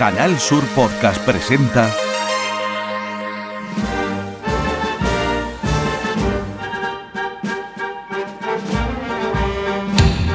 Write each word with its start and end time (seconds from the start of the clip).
Canal 0.00 0.38
Sur 0.38 0.64
Podcast 0.68 1.22
presenta 1.26 1.94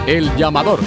El 0.05 0.36
llamador. 0.36 0.79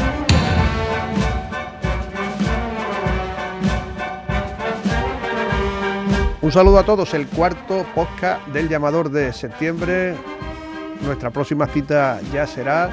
Un 6.40 6.52
saludo 6.52 6.78
a 6.78 6.84
todos, 6.84 7.12
el 7.14 7.26
cuarto 7.26 7.84
podcast 7.96 8.46
del 8.46 8.68
llamador 8.68 9.10
de 9.10 9.32
septiembre. 9.32 10.14
Nuestra 11.00 11.30
próxima 11.30 11.66
cita 11.66 12.20
ya 12.32 12.46
será 12.46 12.90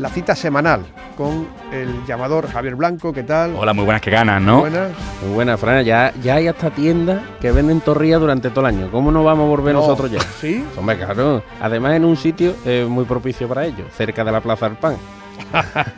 la 0.00 0.08
cita 0.08 0.34
semanal 0.34 0.84
con 1.18 1.48
el 1.72 2.06
llamador 2.06 2.48
Javier 2.48 2.76
Blanco. 2.76 3.12
¿Qué 3.12 3.24
tal? 3.24 3.52
Hola, 3.56 3.72
muy 3.72 3.84
buenas 3.84 4.00
que 4.00 4.08
ganas, 4.10 4.40
¿no? 4.40 4.60
Buenas. 4.60 4.92
Muy 5.20 5.34
buena, 5.34 5.56
Fran. 5.58 5.84
Ya, 5.84 6.12
ya 6.22 6.36
hay 6.36 6.46
hasta 6.46 6.70
tiendas 6.70 7.20
que 7.40 7.50
venden 7.50 7.80
torrillas 7.80 8.20
durante 8.20 8.50
todo 8.50 8.60
el 8.60 8.76
año. 8.76 8.88
¿Cómo 8.92 9.10
no 9.10 9.24
vamos 9.24 9.46
a 9.46 9.48
volver 9.48 9.74
No. 9.74 9.80
nosotros 9.80 10.12
ya? 10.12 10.20
¿Sí? 10.40 10.64
Hombre, 10.76 10.96
claro. 10.96 11.42
Además, 11.60 11.94
en 11.94 12.04
un 12.04 12.16
sitio 12.16 12.54
eh, 12.64 12.86
muy 12.88 13.04
propicio 13.04 13.48
para 13.48 13.66
ello, 13.66 13.84
cerca 13.96 14.22
de 14.22 14.30
la 14.30 14.40
Plaza 14.40 14.68
del 14.68 14.78
Pan. 14.78 14.96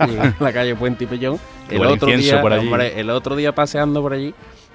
en 0.00 0.34
la 0.40 0.52
calle 0.54 0.74
Puente 0.74 1.04
y 1.04 1.06
Pellón. 1.06 1.38
El 1.68 1.84
otro, 1.84 2.08
día, 2.08 2.40
por 2.40 2.54
allí. 2.54 2.66
hombre, 2.66 2.98
el 2.98 3.10
otro 3.10 3.36
día 3.36 3.54
paseando 3.54 4.00
por 4.00 4.14
allí, 4.14 4.34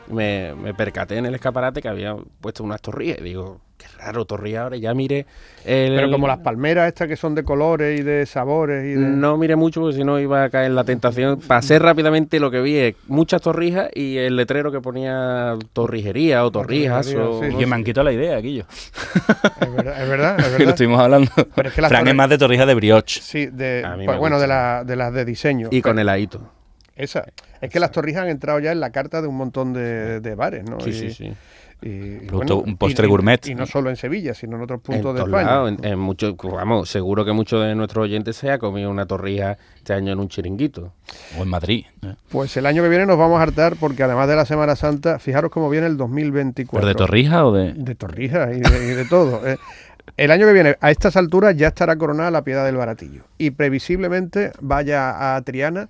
me, 0.10 0.54
me 0.56 0.74
percaté 0.74 1.18
en 1.18 1.26
el 1.26 1.36
escaparate 1.36 1.82
que 1.82 1.88
había 1.90 2.16
puesto 2.42 2.64
unas 2.64 2.82
torrillas. 2.82 3.20
Y 3.20 3.24
digo, 3.24 3.60
qué 3.78 3.86
raro, 3.98 4.26
torrilla 4.26 4.64
ahora. 4.64 4.78
Ya 4.78 4.94
mire. 4.94 5.26
el- 5.66 5.96
Pero 5.96 6.12
como 6.12 6.28
las 6.28 6.40
palmeras 6.40 6.88
estas 6.88 7.08
que 7.08 7.16
son 7.16 7.36
de 7.36 7.44
colores 7.44 8.00
y 8.00 8.04
de 8.04 8.26
sabores 8.26 8.84
y 8.86 8.90
de... 8.90 8.98
No 8.98 9.38
miré 9.38 9.56
mucho 9.56 9.82
porque 9.82 9.98
si 9.98 10.04
no 10.04 10.20
iba 10.20 10.44
a 10.44 10.50
caer 10.50 10.68
en 10.68 10.76
la 10.76 10.84
tentación. 10.84 11.40
Pasé 11.40 11.80
rápidamente 11.80 12.38
y 12.38 12.40
lo 12.40 12.52
que 12.52 12.62
vi 12.62 12.78
es 12.78 12.96
muchas 13.08 13.42
torrijas 13.42 13.90
y 13.94 14.18
el 14.18 14.36
letrero 14.36 14.72
que 14.72 14.80
ponía 14.82 15.56
torrijería 15.74 16.46
o 16.46 16.52
torrijas. 16.52 17.08
torrijería, 17.08 17.30
o, 17.30 17.42
sí. 17.44 17.50
no 17.52 17.58
Que 17.58 17.64
sé. 17.64 17.70
me 17.70 17.76
han 17.76 17.84
quitado 17.84 18.06
la 18.06 18.14
idea, 18.14 18.38
Guillo. 18.40 18.66
Es 18.70 19.76
verdad, 19.76 20.02
es 20.04 20.10
verdad. 20.10 20.40
es 20.40 20.46
Que 20.46 20.52
lo 20.52 20.58
verdad. 20.58 20.70
estuvimos 20.70 21.00
hablando. 21.02 21.32
Pero 21.56 21.70
es 21.70 21.76
que 21.76 21.82
las 21.82 21.90
Fran 21.90 22.04
torre- 22.04 22.10
es 22.12 22.16
más 22.16 22.30
de 22.30 22.38
torrijas 22.38 22.68
de 22.68 22.74
brioche. 22.76 23.22
Sí, 23.22 23.48
de, 23.48 23.84
pues 24.06 24.18
bueno, 24.20 24.38
de, 24.40 24.46
gusta. 24.46 24.48
la- 24.48 24.84
de 24.84 24.96
las 24.96 25.14
de 25.14 25.26
diseño. 25.26 25.68
Y 25.72 25.82
con 25.82 25.98
el 26.00 26.10
ahito. 26.10 26.42
Esa. 26.96 27.26
Es 27.62 27.70
que 27.70 27.80
las 27.80 27.92
torrijas 27.92 28.24
han 28.24 28.30
entrado 28.30 28.60
ya 28.60 28.72
en 28.72 28.80
la 28.80 28.92
carta 28.92 29.22
de 29.22 29.28
un 29.28 29.36
montón 29.36 29.74
de, 29.74 30.20
de 30.22 30.36
bares, 30.36 30.64
¿no? 30.70 30.80
Sí, 30.80 30.90
Y- 30.92 30.94
sí, 30.94 31.12
sí. 31.12 31.34
y- 31.82 31.88
y, 31.88 32.20
Producto- 32.28 32.60
un 32.62 32.78
postre 32.78 33.06
y- 33.06 33.10
gourmet. 33.10 33.46
Y 33.48 33.54
no 33.54 33.66
solo 33.66 33.90
en 33.90 33.98
Sevilla, 33.98 34.34
sino 34.34 34.56
en 34.56 34.64
otros 34.64 34.80
En 34.80 34.84
puntos 35.02 35.14
de 35.16 35.22
España. 35.24 35.46
lados, 35.46 35.72
en, 35.74 35.86
en 35.86 36.00
muchos- 36.00 36.36
vamos, 36.42 36.90
seguro 36.90 37.26
que 37.26 37.34
muchos 37.34 37.64
de 37.66 37.76
nuestros 37.76 38.04
oyentes 38.06 38.38
se 38.38 38.50
ha 38.50 38.58
comido 38.60 38.90
una 38.90 39.06
torrija 39.06 39.58
este 39.76 39.94
año 39.94 40.14
en 40.14 40.20
un 40.20 40.30
chiringuito. 40.30 40.94
O 41.38 41.44
en 41.44 41.50
Madrid. 41.50 41.86
¿eh? 42.04 42.16
Pues 42.30 42.56
el 42.58 42.66
año 42.66 42.82
que 42.82 42.90
viene 42.90 43.06
nos 43.06 43.18
vamos 43.18 43.40
a 43.40 43.44
hartar 43.44 43.76
porque 43.78 44.04
además 44.04 44.30
de 44.30 44.38
la 44.38 44.46
Semana 44.46 44.76
Santa, 44.78 45.20
fijaros 45.20 45.52
cómo 45.52 45.70
viene 45.70 45.88
el 45.88 45.98
2024. 45.98 46.80
¿Pero 46.80 46.88
de 46.88 46.96
torrija 46.96 47.46
o 47.46 47.52
de.? 47.52 47.74
De 47.74 47.94
torrijas 47.96 48.56
y 48.56 48.62
de, 48.62 48.86
y 48.86 48.96
de 48.96 49.06
todo. 49.06 49.46
eh. 49.46 49.58
El 50.18 50.32
año 50.32 50.46
que 50.48 50.54
viene, 50.54 50.78
a 50.80 50.92
estas 50.92 51.18
alturas, 51.18 51.58
ya 51.58 51.68
estará 51.68 51.98
coronada 51.98 52.32
la 52.32 52.44
Piedad 52.44 52.64
del 52.64 52.78
Baratillo. 52.78 53.24
Y 53.38 53.50
previsiblemente 53.52 54.52
vaya 54.62 55.36
a 55.36 55.42
Triana, 55.42 55.90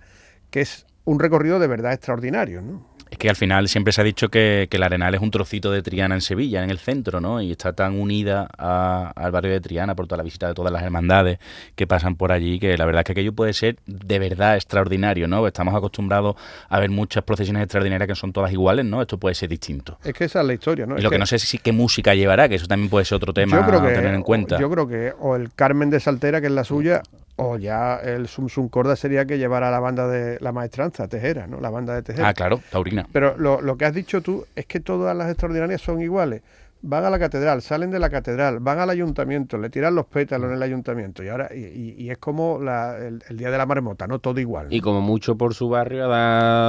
que 0.50 0.61
es 0.61 0.86
un 1.06 1.20
recorrido 1.20 1.59
de 1.59 1.67
verdad 1.67 1.94
extraordinario, 1.94 2.61
¿no? 2.61 2.95
Es 3.11 3.20
que 3.20 3.30
al 3.30 3.36
final 3.36 3.70
siempre 3.70 3.94
se 3.94 4.02
ha 4.02 4.03
dicho 4.03 4.30
que, 4.30 4.67
que 4.70 4.78
el 4.78 4.84
Arenal 4.84 5.14
es 5.14 5.22
un 5.22 5.30
trocito 5.30 5.72
de 5.72 5.84
Triana 5.84 6.16
en 6.16 6.22
Sevilla, 6.22 6.64
en 6.64 6.72
el 6.72 6.80
centro, 6.80 7.22
¿no? 7.22 7.39
Y 7.39 7.52
está 7.52 7.72
tan 7.72 7.98
unida 8.00 8.50
a- 8.58 9.14
al 9.16 9.31
barrio 9.31 9.52
de 9.52 9.61
Triana 9.61 9.95
por 9.95 10.08
toda 10.08 10.17
la 10.17 10.23
visita 10.23 10.48
de 10.48 10.56
todas 10.56 10.73
las 10.73 10.81
hermandades 10.81 11.38
que 11.76 11.86
pasan 11.86 12.16
por 12.16 12.31
allí, 12.31 12.59
que 12.59 12.76
la 12.76 12.83
verdad 12.83 13.02
es 13.02 13.06
que 13.06 13.11
aquello 13.11 13.31
puede 13.31 13.53
ser 13.53 13.78
de 13.86 14.17
verdad 14.20 14.56
extraordinario, 14.56 15.28
¿no? 15.28 15.45
Estamos 15.45 15.76
acostumbrados 15.76 16.36
a 16.67 16.80
ver 16.80 16.89
muchas 16.89 17.23
procesiones 17.23 17.61
extraordinarias 17.64 18.08
que 18.08 18.16
son 18.16 18.33
todas 18.33 18.52
iguales, 18.52 18.83
¿no? 18.86 19.02
Esto 19.02 19.20
puede 19.20 19.36
ser 19.36 19.50
distinto. 19.50 20.00
Es 20.03 20.14
que 20.14 20.26
esa 20.26 20.42
es 20.42 20.48
la 20.48 20.53
historia, 20.56 20.88
¿no? 20.88 20.95
Y 20.95 20.98
Es 20.98 21.03
lo 21.03 21.11
que 21.11 21.20
no 21.20 21.28
sé 21.28 21.36
es 21.36 21.44
si 21.44 21.59
qué 21.59 21.72
música 21.72 22.16
llevará, 22.16 22.50
que 22.50 22.56
eso 22.56 22.66
también 22.66 22.89
puede 22.89 23.06
ser 23.06 23.17
otro 23.17 23.33
tema 23.33 23.56
yo 23.61 23.66
creo 23.67 23.80
a 23.81 23.88
que, 23.88 23.94
tener 23.94 24.16
en 24.16 24.23
cuenta. 24.23 24.59
Yo 24.59 24.70
creo 24.70 24.88
que 24.88 25.14
o 25.20 25.36
el 25.36 25.53
Carmen 25.53 25.92
de 25.92 26.00
Saltera, 26.00 26.42
que 26.42 26.48
es 26.48 26.54
la 26.54 26.64
suya, 26.64 27.04
o 27.38 27.58
ya 27.58 27.98
el 27.98 28.28
Sum 28.28 28.48
Sum 28.50 28.70
Corda 28.70 28.96
sería 28.96 29.26
que 29.26 29.38
llevara 29.38 29.70
la 29.72 29.80
banda 29.80 30.08
de 30.08 30.38
la 30.40 30.52
maestranza, 30.52 31.08
Tejera, 31.08 31.48
¿no? 31.48 31.60
La 31.60 31.70
banda 31.70 31.94
de 31.94 32.02
Tejera. 32.02 32.30
Ah, 32.30 32.34
claro, 32.34 32.62
Taurina. 32.72 33.06
Pero 33.12 33.38
lo, 33.38 33.62
lo 33.62 33.76
que 33.78 33.86
has 33.86 33.94
dicho 33.94 34.22
tú 34.22 34.46
es 34.56 34.66
que 34.66 34.80
todas 34.80 35.16
las 35.16 35.30
extraordinarias 35.30 35.82
son 35.82 36.02
iguales. 36.02 36.42
Van 36.88 37.04
a 37.04 37.10
la 37.10 37.18
catedral, 37.18 37.64
salen 37.64 37.90
de 37.90 37.98
la 37.98 38.12
catedral, 38.12 38.60
van 38.60 38.78
al 38.80 38.90
ayuntamiento, 38.92 39.58
le 39.58 39.72
tiran 39.72 39.96
los 39.96 40.06
pétalos 40.06 40.50
en 40.50 40.56
el 40.58 40.62
ayuntamiento 40.62 41.23
y 41.23 41.30
ahora 41.30 41.50
y, 41.52 41.60
y- 41.62 41.96
y 41.98 42.10
es 42.12 42.20
como 42.20 42.60
la- 42.62 42.98
el, 43.00 43.23
el 43.28 43.38
día 43.38 43.50
de 43.50 43.58
la 43.58 43.66
marmota, 43.66 44.06
¿no? 44.06 44.20
Todo 44.20 44.40
igual. 44.40 44.67
¿no? 44.70 44.76
Y 44.76 44.82
como 44.82 45.02
mucho 45.02 45.36
por 45.36 45.56
su 45.56 45.67
barrio, 45.67 46.06
a 46.06 46.08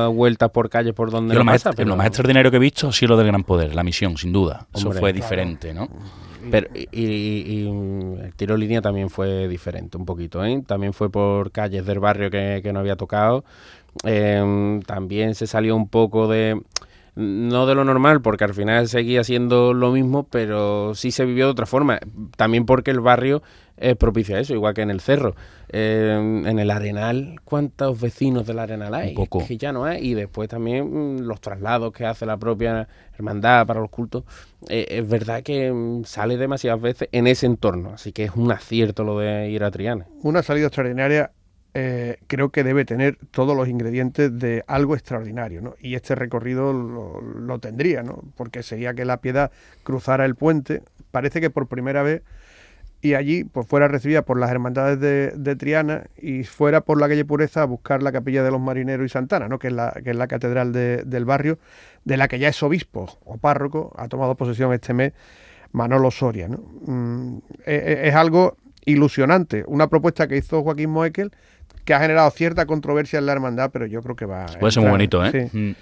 dar 0.06 0.08
vueltas 0.14 0.48
por 0.50 0.70
calles 0.70 0.94
por 0.94 1.10
donde 1.10 1.34
Yo 1.34 1.40
lo, 1.40 1.44
más, 1.44 1.62
pasa, 1.62 1.76
pero- 1.76 1.88
lo 1.90 1.96
más 1.96 2.06
extraordinario 2.06 2.50
que 2.50 2.56
he 2.56 2.60
visto 2.60 2.88
ha 2.88 2.92
sido 2.92 3.10
lo 3.10 3.16
del 3.18 3.26
Gran 3.26 3.44
Poder, 3.44 3.74
la 3.74 3.82
misión, 3.82 4.16
sin 4.16 4.32
duda. 4.32 4.66
Eso 4.74 4.86
Hombre, 4.88 5.00
fue 5.00 5.12
claro. 5.12 5.22
diferente, 5.24 5.74
¿no? 5.74 5.88
Pero, 6.50 6.68
y, 6.74 6.86
y- 6.92 7.70
mm, 7.70 8.18
el 8.24 8.34
tiro 8.34 8.56
línea 8.56 8.80
también 8.82 9.10
fue 9.10 9.48
diferente 9.48 9.96
un 9.96 10.04
poquito, 10.04 10.44
¿eh? 10.44 10.62
También 10.66 10.92
fue 10.92 11.10
por 11.10 11.50
calles 11.50 11.86
del 11.86 11.98
barrio 12.00 12.30
que, 12.30 12.70
no 12.72 12.80
había 12.80 12.96
tocado. 12.96 13.44
Em, 14.04 14.82
también 14.82 15.34
se 15.34 15.46
salió 15.46 15.76
un 15.76 15.88
poco 15.88 16.28
de... 16.28 16.60
No 17.14 17.64
de 17.64 17.74
lo 17.74 17.82
normal, 17.84 18.20
porque 18.20 18.44
al 18.44 18.52
final 18.52 18.88
seguía 18.88 19.24
siendo 19.24 19.72
lo 19.72 19.90
mismo, 19.90 20.24
pero 20.24 20.94
sí 20.94 21.10
se 21.10 21.24
vivió 21.24 21.46
de 21.46 21.52
otra 21.52 21.64
forma. 21.64 21.98
También 22.36 22.66
porque 22.66 22.90
el 22.90 23.00
barrio 23.00 23.42
es 23.76 23.96
propicio 23.96 24.36
a 24.36 24.40
eso, 24.40 24.54
igual 24.54 24.74
que 24.74 24.82
en 24.82 24.90
el 24.90 25.00
cerro. 25.00 25.34
Em, 25.68 26.46
en 26.46 26.58
el 26.58 26.70
Arenal, 26.70 27.40
¿cuántos 27.44 28.00
vecinos 28.00 28.46
del 28.46 28.58
Arenal 28.58 28.94
hay? 28.94 29.08
Un 29.10 29.14
poco. 29.14 29.40
Es 29.40 29.48
que 29.48 29.58
ya 29.58 29.72
no 29.72 29.84
hay. 29.84 30.10
Y 30.10 30.14
después 30.14 30.48
también 30.48 31.16
mm, 31.16 31.20
los 31.20 31.40
traslados 31.40 31.92
que 31.92 32.06
hace 32.06 32.24
la 32.26 32.36
propia 32.36 32.88
hermandad 33.14 33.66
para 33.66 33.80
los 33.80 33.90
cultos. 33.90 34.24
Eh, 34.68 34.86
es 34.88 35.08
verdad 35.08 35.42
que 35.42 35.72
mm, 35.72 36.04
sale 36.04 36.36
demasiadas 36.36 36.80
veces 36.80 37.08
en 37.12 37.26
ese 37.26 37.46
entorno, 37.46 37.90
así 37.94 38.12
que 38.12 38.24
es 38.24 38.32
un 38.34 38.50
acierto 38.52 39.04
lo 39.04 39.18
de 39.18 39.50
ir 39.50 39.64
a 39.64 39.70
Triana. 39.70 40.06
Una 40.22 40.42
salida 40.42 40.66
extraordinaria 40.66 41.32
eh, 41.78 42.16
creo 42.26 42.48
que 42.48 42.64
debe 42.64 42.86
tener 42.86 43.18
todos 43.32 43.54
los 43.54 43.68
ingredientes 43.68 44.38
de 44.38 44.64
algo 44.66 44.94
extraordinario, 44.94 45.60
¿no? 45.60 45.74
Y 45.78 45.94
este 45.94 46.14
recorrido 46.14 46.72
lo, 46.72 47.20
lo 47.20 47.58
tendría, 47.58 48.02
¿no? 48.02 48.22
Porque 48.34 48.62
sería 48.62 48.94
que 48.94 49.04
la 49.04 49.18
piedad 49.18 49.50
cruzara 49.82 50.24
el 50.24 50.36
puente, 50.36 50.82
parece 51.10 51.42
que 51.42 51.50
por 51.50 51.66
primera 51.66 52.02
vez, 52.02 52.22
y 53.08 53.14
allí 53.14 53.44
pues 53.44 53.66
fuera 53.66 53.88
recibida 53.88 54.22
por 54.22 54.38
las 54.38 54.50
hermandades 54.50 55.00
de, 55.00 55.30
de 55.36 55.56
Triana 55.56 56.04
y 56.16 56.44
fuera 56.44 56.80
por 56.80 57.00
la 57.00 57.08
calle 57.08 57.24
Pureza 57.24 57.62
a 57.62 57.64
buscar 57.64 58.02
la 58.02 58.12
capilla 58.12 58.42
de 58.42 58.50
los 58.50 58.60
marineros 58.60 59.06
y 59.06 59.08
Santana, 59.08 59.48
¿no? 59.48 59.58
Que 59.58 59.68
es 59.68 59.72
la, 59.72 59.92
que 60.04 60.10
es 60.10 60.16
la 60.16 60.26
catedral 60.26 60.72
de- 60.72 61.02
del 61.04 61.24
barrio, 61.24 61.58
de 62.04 62.16
la 62.16 62.28
que 62.28 62.38
ya 62.38 62.48
es 62.48 62.62
obispo 62.62 63.18
o 63.24 63.36
párroco, 63.38 63.92
ha 63.98 64.08
tomado 64.08 64.34
posesión 64.34 64.72
este 64.72 64.92
mes 64.94 65.12
Manolo 65.72 66.10
Soria, 66.10 66.48
¿no? 66.48 66.58
Mm, 66.86 67.38
e- 67.66 67.74
e- 68.04 68.08
es 68.08 68.14
algo 68.14 68.56
ilusionante, 68.84 69.64
una 69.66 69.88
propuesta 69.88 70.26
que 70.28 70.36
hizo 70.36 70.62
Joaquín 70.62 70.90
Moekel 70.90 71.32
que 71.84 71.94
ha 71.94 72.00
generado 72.00 72.30
cierta 72.30 72.66
controversia 72.66 73.18
en 73.18 73.26
la 73.26 73.32
hermandad, 73.32 73.70
pero 73.72 73.86
yo 73.86 74.02
creo 74.02 74.16
que 74.16 74.26
va 74.26 74.44
a 74.44 74.58
Puede 74.58 74.72
ser 74.72 74.82
muy 74.82 74.90
bonito, 74.90 75.24
¿eh? 75.24 75.48
sí. 75.50 75.58
Mm. 75.58 75.74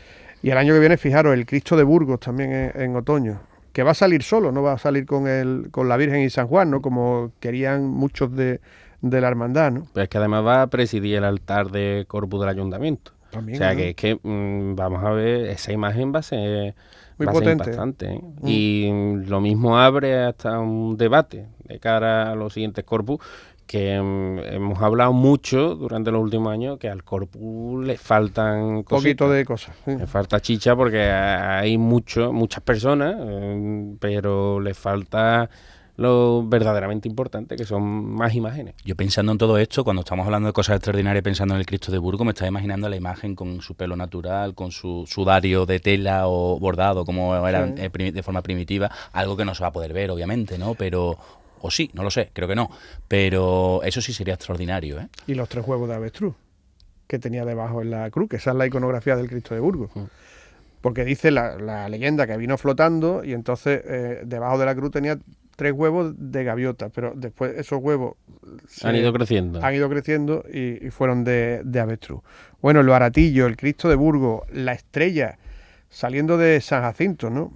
Y 0.42 0.50
el 0.50 0.58
año 0.58 0.74
que 0.74 0.80
viene, 0.80 0.96
fijaros, 0.98 1.32
el 1.32 1.46
Cristo 1.46 1.76
de 1.76 1.82
Burgos 1.84 2.20
también 2.20 2.52
en, 2.52 2.72
en 2.80 2.96
otoño, 2.96 3.41
que 3.74 3.82
va 3.82 3.90
a 3.90 3.94
salir 3.94 4.22
solo, 4.22 4.52
no 4.52 4.62
va 4.62 4.74
a 4.74 4.78
salir 4.78 5.04
con 5.04 5.26
el, 5.26 5.68
con 5.72 5.88
la 5.88 5.96
Virgen 5.96 6.22
y 6.22 6.30
San 6.30 6.46
Juan, 6.46 6.70
¿no? 6.70 6.80
Como 6.80 7.32
querían 7.40 7.84
muchos 7.84 8.34
de, 8.34 8.60
de 9.02 9.20
la 9.20 9.26
hermandad, 9.26 9.72
¿no? 9.72 9.88
Pero 9.92 10.04
es 10.04 10.08
que 10.08 10.16
además 10.16 10.46
va 10.46 10.62
a 10.62 10.66
presidir 10.68 11.16
el 11.16 11.24
altar 11.24 11.72
de 11.72 12.04
corpus 12.06 12.40
del 12.40 12.50
ayuntamiento. 12.50 13.10
También, 13.30 13.56
o 13.56 13.58
sea 13.58 13.72
¿no? 13.72 13.76
que 13.76 13.88
es 13.90 13.96
que 13.96 14.14
mm, 14.22 14.76
vamos 14.76 15.02
a 15.02 15.10
ver, 15.10 15.46
esa 15.46 15.72
imagen 15.72 16.14
va 16.14 16.20
a 16.20 16.22
ser, 16.22 16.76
Muy 17.18 17.26
va 17.26 17.32
a 17.32 17.34
ser 17.34 17.56
potente. 17.56 18.12
¿eh? 18.12 18.20
Y 18.44 18.88
mm, 18.92 19.28
lo 19.28 19.40
mismo 19.40 19.76
abre 19.76 20.22
hasta 20.22 20.60
un 20.60 20.96
debate 20.96 21.48
de 21.64 21.80
cara 21.80 22.30
a 22.30 22.36
los 22.36 22.52
siguientes 22.52 22.84
corpus 22.84 23.18
que 23.66 24.00
mm, 24.00 24.38
hemos 24.54 24.80
hablado 24.82 25.12
mucho 25.12 25.75
durante 25.75 26.10
los 26.10 26.22
últimos 26.22 26.52
años 26.52 26.78
que 26.78 26.88
al 26.88 27.02
corpus 27.04 27.84
le 27.84 27.97
faltan 27.97 28.60
Un 28.62 28.84
poquito 28.84 29.25
cositas. 29.26 29.30
de 29.30 29.44
cosas. 29.44 29.76
sí. 29.84 29.97
Le 29.97 30.06
falta 30.06 30.41
chicha 30.41 30.76
porque 30.76 31.02
hay 31.02 31.78
mucho, 31.78 32.33
muchas 32.33 32.62
personas, 32.62 33.16
eh, 33.18 33.94
pero 34.00 34.60
le 34.60 34.74
falta 34.74 35.48
lo 35.97 36.44
verdaderamente 36.44 37.06
importante, 37.09 37.54
que 37.54 37.65
son 37.65 37.83
más 37.84 38.34
imágenes. 38.34 38.74
Yo 38.84 38.97
pensando 38.97 39.30
en 39.30 39.39
todo 39.39 39.59
esto, 39.59 39.84
cuando 39.84 40.00
estamos 40.00 40.27
hablando 40.27 40.48
de 40.48 40.53
cosas 40.53 40.74
extraordinarias, 40.77 41.22
pensando 41.22 41.54
en 41.54 41.60
el 41.60 41.66
Cristo 41.66 41.92
de 41.92 41.98
Burgos, 41.98 42.24
me 42.24 42.30
estaba 42.33 42.48
imaginando 42.48 42.89
la 42.89 42.97
imagen 42.97 43.36
con 43.36 43.60
su 43.60 43.77
pelo 43.77 43.94
natural, 43.94 44.56
con 44.56 44.72
su 44.72 45.04
sudario 45.06 45.66
de 45.66 45.78
tela 45.78 46.27
o 46.27 46.59
bordado, 46.59 47.04
como 47.04 47.36
era 47.47 47.68
Sí. 47.68 47.74
eh, 47.77 48.10
de 48.12 48.22
forma 48.24 48.42
primitiva, 48.42 48.91
algo 49.12 49.36
que 49.36 49.44
no 49.44 49.54
se 49.54 49.62
va 49.62 49.68
a 49.68 49.72
poder 49.72 49.92
ver, 49.92 50.10
obviamente, 50.10 50.59
¿no? 50.59 50.74
Pero, 50.74 51.16
o 51.66 51.71
sí, 51.71 51.91
no 51.95 52.03
lo 52.03 52.11
sé, 52.11 52.31
creo 52.33 52.47
que 52.47 52.55
no, 52.55 52.71
pero 53.09 53.81
eso 53.84 54.01
sí 54.01 54.13
sería 54.13 54.34
extraordinario, 54.34 55.01
¿eh? 55.01 55.09
Y 55.27 55.34
los 55.34 55.49
tres 55.49 55.66
huevos 55.66 55.89
de 55.89 55.95
avestruz 55.95 56.34
que 57.07 57.19
tenía 57.19 57.45
debajo 57.45 57.81
en 57.83 57.91
la 57.91 58.11
cruz, 58.11 58.28
que 58.28 58.37
esa 58.37 58.51
es 58.51 58.57
la 58.57 58.66
iconografía 58.66 59.16
del 59.16 59.28
Cristo 59.28 59.55
de 59.55 59.61
Burgos. 59.61 59.91
Mm. 59.95 60.05
Porque 60.81 61.05
dice 61.05 61.31
la, 61.31 61.57
la 61.57 61.89
leyenda 61.89 62.27
que 62.27 62.37
vino 62.37 62.59
flotando 62.59 63.25
y 63.25 63.33
entonces 63.33 63.81
eh, 63.87 64.22
debajo 64.27 64.59
de 64.59 64.66
la 64.66 64.75
cruz 64.75 64.91
tenía 64.91 65.19
tres 65.57 65.72
huevos 65.72 66.13
de 66.19 66.45
gaviota, 66.45 66.91
pero 66.91 67.13
después 67.16 67.57
esos 67.57 67.78
huevos 67.83 68.16
se- 68.69 68.87
Han 68.89 68.97
ido 68.97 69.13
creciendo. 69.13 69.65
han 69.65 69.75
ido 69.75 69.89
creciendo 69.89 70.45
y, 70.53 70.87
y 70.87 70.91
fueron 70.91 71.25
de, 71.25 71.63
de 71.65 71.81
avestruz. 71.81 72.21
Bueno, 72.61 72.81
el 72.81 72.87
baratillo, 72.89 73.47
el 73.47 73.57
Cristo 73.57 73.89
de 73.89 73.95
Burgos, 73.95 74.43
la 74.53 74.72
estrella 74.72 75.39
saliendo 75.89 76.37
de 76.37 76.61
San 76.61 76.83
Jacinto, 76.83 77.31
¿no? 77.31 77.53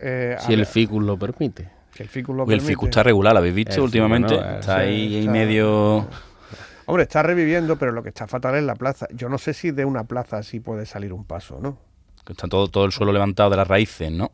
Eh, 0.00 0.36
si 0.40 0.52
el 0.54 0.66
ficus 0.66 1.02
lo 1.04 1.16
permite. 1.16 1.68
El 1.98 2.08
ficus 2.08 2.34
lo 2.34 2.44
el 2.50 2.60
ficus 2.60 2.88
está 2.88 3.02
regular, 3.02 3.32
¿lo 3.32 3.38
habéis 3.38 3.54
visto 3.54 3.82
últimamente? 3.82 4.34
está 4.34 4.78
ahí, 4.78 5.26
medio... 5.28 6.08
Hombre, 6.86 7.04
está 7.04 7.22
reviviendo, 7.22 7.76
pero 7.76 7.92
lo 7.92 8.02
que 8.02 8.10
está 8.10 8.26
fatal 8.26 8.56
es 8.56 8.62
la 8.62 8.74
plaza. 8.74 9.06
Yo 9.14 9.30
no 9.30 9.38
sé 9.38 9.54
si 9.54 9.70
de 9.70 9.86
una 9.86 10.04
plaza 10.04 10.36
así 10.36 10.60
puede 10.60 10.84
salir 10.84 11.14
un 11.14 11.24
paso, 11.24 11.58
¿no? 11.58 11.78
Está 12.28 12.46
todo, 12.46 12.68
todo 12.68 12.84
el 12.84 12.92
suelo 12.92 13.12
levantado 13.12 13.50
de 13.50 13.56
las 13.56 13.68
raíces, 13.68 14.10
¿no? 14.10 14.30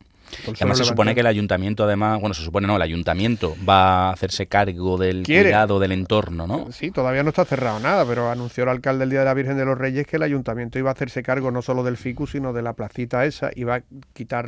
Además 0.55 0.77
se 0.77 0.85
supone 0.85 1.13
que 1.13 1.21
el 1.21 1.27
ayuntamiento, 1.27 1.83
además, 1.83 2.19
bueno, 2.19 2.33
se 2.33 2.43
supone 2.43 2.67
no, 2.67 2.75
el 2.75 2.81
ayuntamiento 2.81 3.55
va 3.67 4.09
a 4.09 4.11
hacerse 4.11 4.47
cargo 4.47 4.97
del 4.97 5.23
cuidado 5.23 5.79
del 5.79 5.91
entorno, 5.91 6.47
¿no? 6.47 6.71
Sí, 6.71 6.91
todavía 6.91 7.23
no 7.23 7.29
está 7.29 7.45
cerrado 7.45 7.79
nada, 7.79 8.05
pero 8.05 8.29
anunció 8.31 8.63
el 8.63 8.69
alcalde 8.69 9.03
el 9.03 9.09
Día 9.09 9.19
de 9.19 9.25
la 9.25 9.33
Virgen 9.33 9.57
de 9.57 9.65
los 9.65 9.77
Reyes 9.77 10.07
que 10.07 10.15
el 10.17 10.23
ayuntamiento 10.23 10.79
iba 10.79 10.89
a 10.89 10.93
hacerse 10.93 11.23
cargo 11.23 11.51
no 11.51 11.61
solo 11.61 11.83
del 11.83 11.97
ficus, 11.97 12.31
sino 12.31 12.53
de 12.53 12.61
la 12.61 12.73
placita 12.73 13.25
esa, 13.25 13.51
iba 13.55 13.75
a 13.75 13.83
quitar 14.13 14.47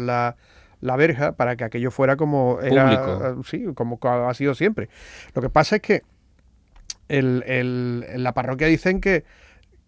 la, 0.83 0.95
verja 0.95 1.33
para 1.33 1.55
que 1.55 1.63
aquello 1.63 1.91
fuera 1.91 2.15
como 2.15 2.59
era, 2.61 3.35
sí, 3.45 3.65
como 3.75 3.99
ha 4.01 4.33
sido 4.33 4.55
siempre. 4.55 4.89
Lo 5.33 5.41
que 5.41 5.49
pasa 5.49 5.77
es 5.77 5.81
que 5.81 6.03
el, 7.07 7.43
el, 7.47 8.23
la 8.23 8.33
parroquia 8.33 8.67
dicen 8.67 9.01
que, 9.01 9.23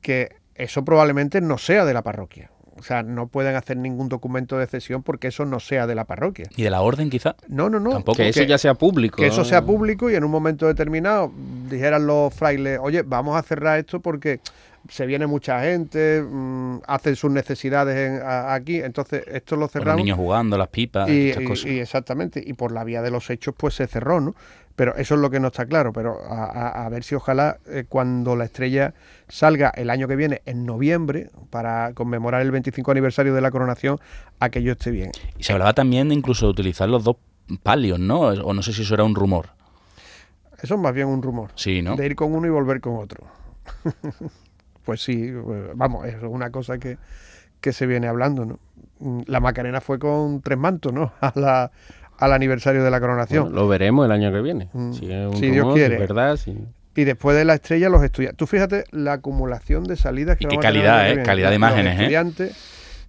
que 0.02 0.36
eso 0.56 0.86
probablemente 0.86 1.42
no 1.42 1.58
sea 1.58 1.86
de 1.86 1.94
la 1.94 2.02
parroquia. 2.02 2.52
O 2.78 2.84
sea, 2.84 3.04
no 3.04 3.28
pueden 3.28 3.56
hacer 3.56 3.78
ningún 3.78 4.10
documento 4.10 4.58
de 4.58 4.68
cesión 4.68 5.02
porque 5.02 5.28
eso 5.28 5.46
no 5.46 5.62
sea 5.62 5.88
de 5.88 5.96
la 5.96 6.04
parroquia. 6.04 6.50
¿Y 6.58 6.64
de 6.64 6.70
la 6.70 6.82
orden 6.82 7.10
quizá? 7.10 7.36
No, 7.48 7.70
no, 7.70 7.80
no. 7.80 7.92
Tampoco. 7.92 8.18
Que 8.18 8.30
eso 8.30 8.44
ya 8.44 8.58
sea 8.58 8.74
público. 8.74 9.18
Que 9.18 9.28
eso 9.28 9.46
sea 9.46 9.64
público 9.64 10.10
y 10.10 10.16
en 10.16 10.26
un 10.26 10.32
momento 10.32 10.68
determinado 10.68 11.32
dijeran 11.70 12.06
los 12.06 12.34
frailes, 12.34 12.80
oye, 12.82 13.04
vamos 13.04 13.38
a 13.38 13.44
cerrar 13.44 13.80
esto 13.80 14.02
porque 14.02 14.42
se 14.90 15.06
viene 15.06 15.28
mucha 15.28 15.62
gente, 15.62 16.22
mm, 16.22 16.82
hacen 16.88 17.16
sus 17.16 17.32
necesidades 17.32 18.22
aquí, 18.24 18.80
entonces 18.80 19.24
esto 19.28 19.56
lo 19.56 19.68
cerramos. 19.68 19.98
los 19.98 20.06
niños 20.06 20.18
jugando, 20.18 20.58
las 20.58 20.68
pipas, 20.68 21.10
y, 21.10 21.34
cosas. 21.46 21.66
y, 21.66 21.80
exactamente, 21.80 22.44
y 22.46 22.54
por 22.54 22.72
la 22.72 22.84
vía 22.84 23.02
de 23.02 23.12
los 23.12 23.30
hechos 23.30 23.56
pues 23.58 23.76
se 23.76 23.88
cerró, 23.88 24.22
¿no? 24.22 24.36
Pero 24.76 24.96
eso 24.98 25.16
es 25.16 25.22
lo 25.22 25.30
que 25.30 25.40
no 25.40 25.48
está 25.48 25.66
claro, 25.66 25.94
pero 25.94 26.20
a, 26.30 26.88
ver 26.90 27.04
si 27.06 27.16
ojalá 27.16 27.60
eh, 27.66 27.86
cuando 27.88 28.36
la 28.36 28.44
estrella 28.44 28.94
salga 29.30 29.70
el 29.70 29.90
año 29.90 30.08
que 30.08 30.18
viene, 30.18 30.42
en 30.46 30.66
noviembre, 30.66 31.30
para 31.50 31.94
conmemorar 31.94 32.42
el 32.42 32.52
25 32.52 32.92
aniversario 32.92 33.34
de 33.34 33.40
la 33.40 33.52
coronación, 33.52 34.00
aquello 34.42 34.74
esté 34.74 34.92
bien. 34.92 35.12
Y 35.38 35.44
se 35.44 35.54
hablaba 35.54 35.74
también 35.74 36.10
de 36.10 36.16
incluso 36.16 36.48
de 36.48 36.52
utilizar 36.52 36.90
los 36.90 37.06
dos 37.06 37.16
palios, 37.64 38.00
¿no? 38.00 38.20
O 38.20 38.54
no 38.54 38.62
sé 38.62 38.74
si 38.74 38.82
eso 38.82 38.94
era 38.96 39.06
un 39.06 39.16
rumor. 39.16 39.48
Eso 40.62 40.76
es 40.76 40.82
más 40.82 40.94
bien 40.94 41.08
un 41.08 41.22
rumor. 41.22 41.52
Sí, 41.56 41.82
¿no? 41.82 41.96
De 41.96 42.06
ir 42.06 42.16
con 42.18 42.34
uno 42.34 42.46
y 42.46 42.50
volver 42.50 42.82
con 42.82 42.98
otro. 42.98 43.24
pues 44.86 45.02
sí, 45.02 45.26
eh, 45.28 45.72
vamos, 45.76 46.06
es 46.06 46.16
una 46.22 46.52
cosa 46.52 46.78
que, 46.78 46.98
que 47.60 47.74
se 47.74 47.86
viene 47.88 48.08
hablando, 48.08 48.46
¿no? 48.46 48.60
La 49.26 49.40
Macarena 49.40 49.82
fue 49.82 50.00
con 50.00 50.42
tres 50.42 50.58
mantos, 50.58 50.94
¿no? 50.94 51.12
A 51.22 51.34
la, 51.36 51.72
al 52.18 52.32
aniversario 52.32 52.84
de 52.84 52.92
la 52.92 53.00
coronación. 53.00 53.54
lo 53.54 53.68
veremos 53.68 54.06
el 54.06 54.12
año 54.12 54.32
que 54.32 54.42
viene. 54.42 54.70
Mm. 54.72 54.94
Si, 54.94 55.06
Dios 55.06 55.74
quiere. 55.74 55.98
verdad, 55.98 56.40
Y 56.96 57.04
después 57.04 57.36
de 57.36 57.44
la 57.44 57.56
estrella, 57.56 57.90
los 57.90 58.04
estudiantes. 58.04 58.38
Tú 58.38 58.48
fíjate 58.48 58.86
la 58.92 59.14
acumulación 59.14 59.84
de 59.84 59.98
salidas 59.98 60.38
que 60.38 60.46
y 60.46 60.48
qué 60.48 60.58
calidad, 60.58 61.12
¿eh? 61.12 61.24
Calidad 61.24 61.50
de 61.50 61.56
imágenes, 61.56 62.00
los 62.00 62.40
¿eh? 62.40 62.52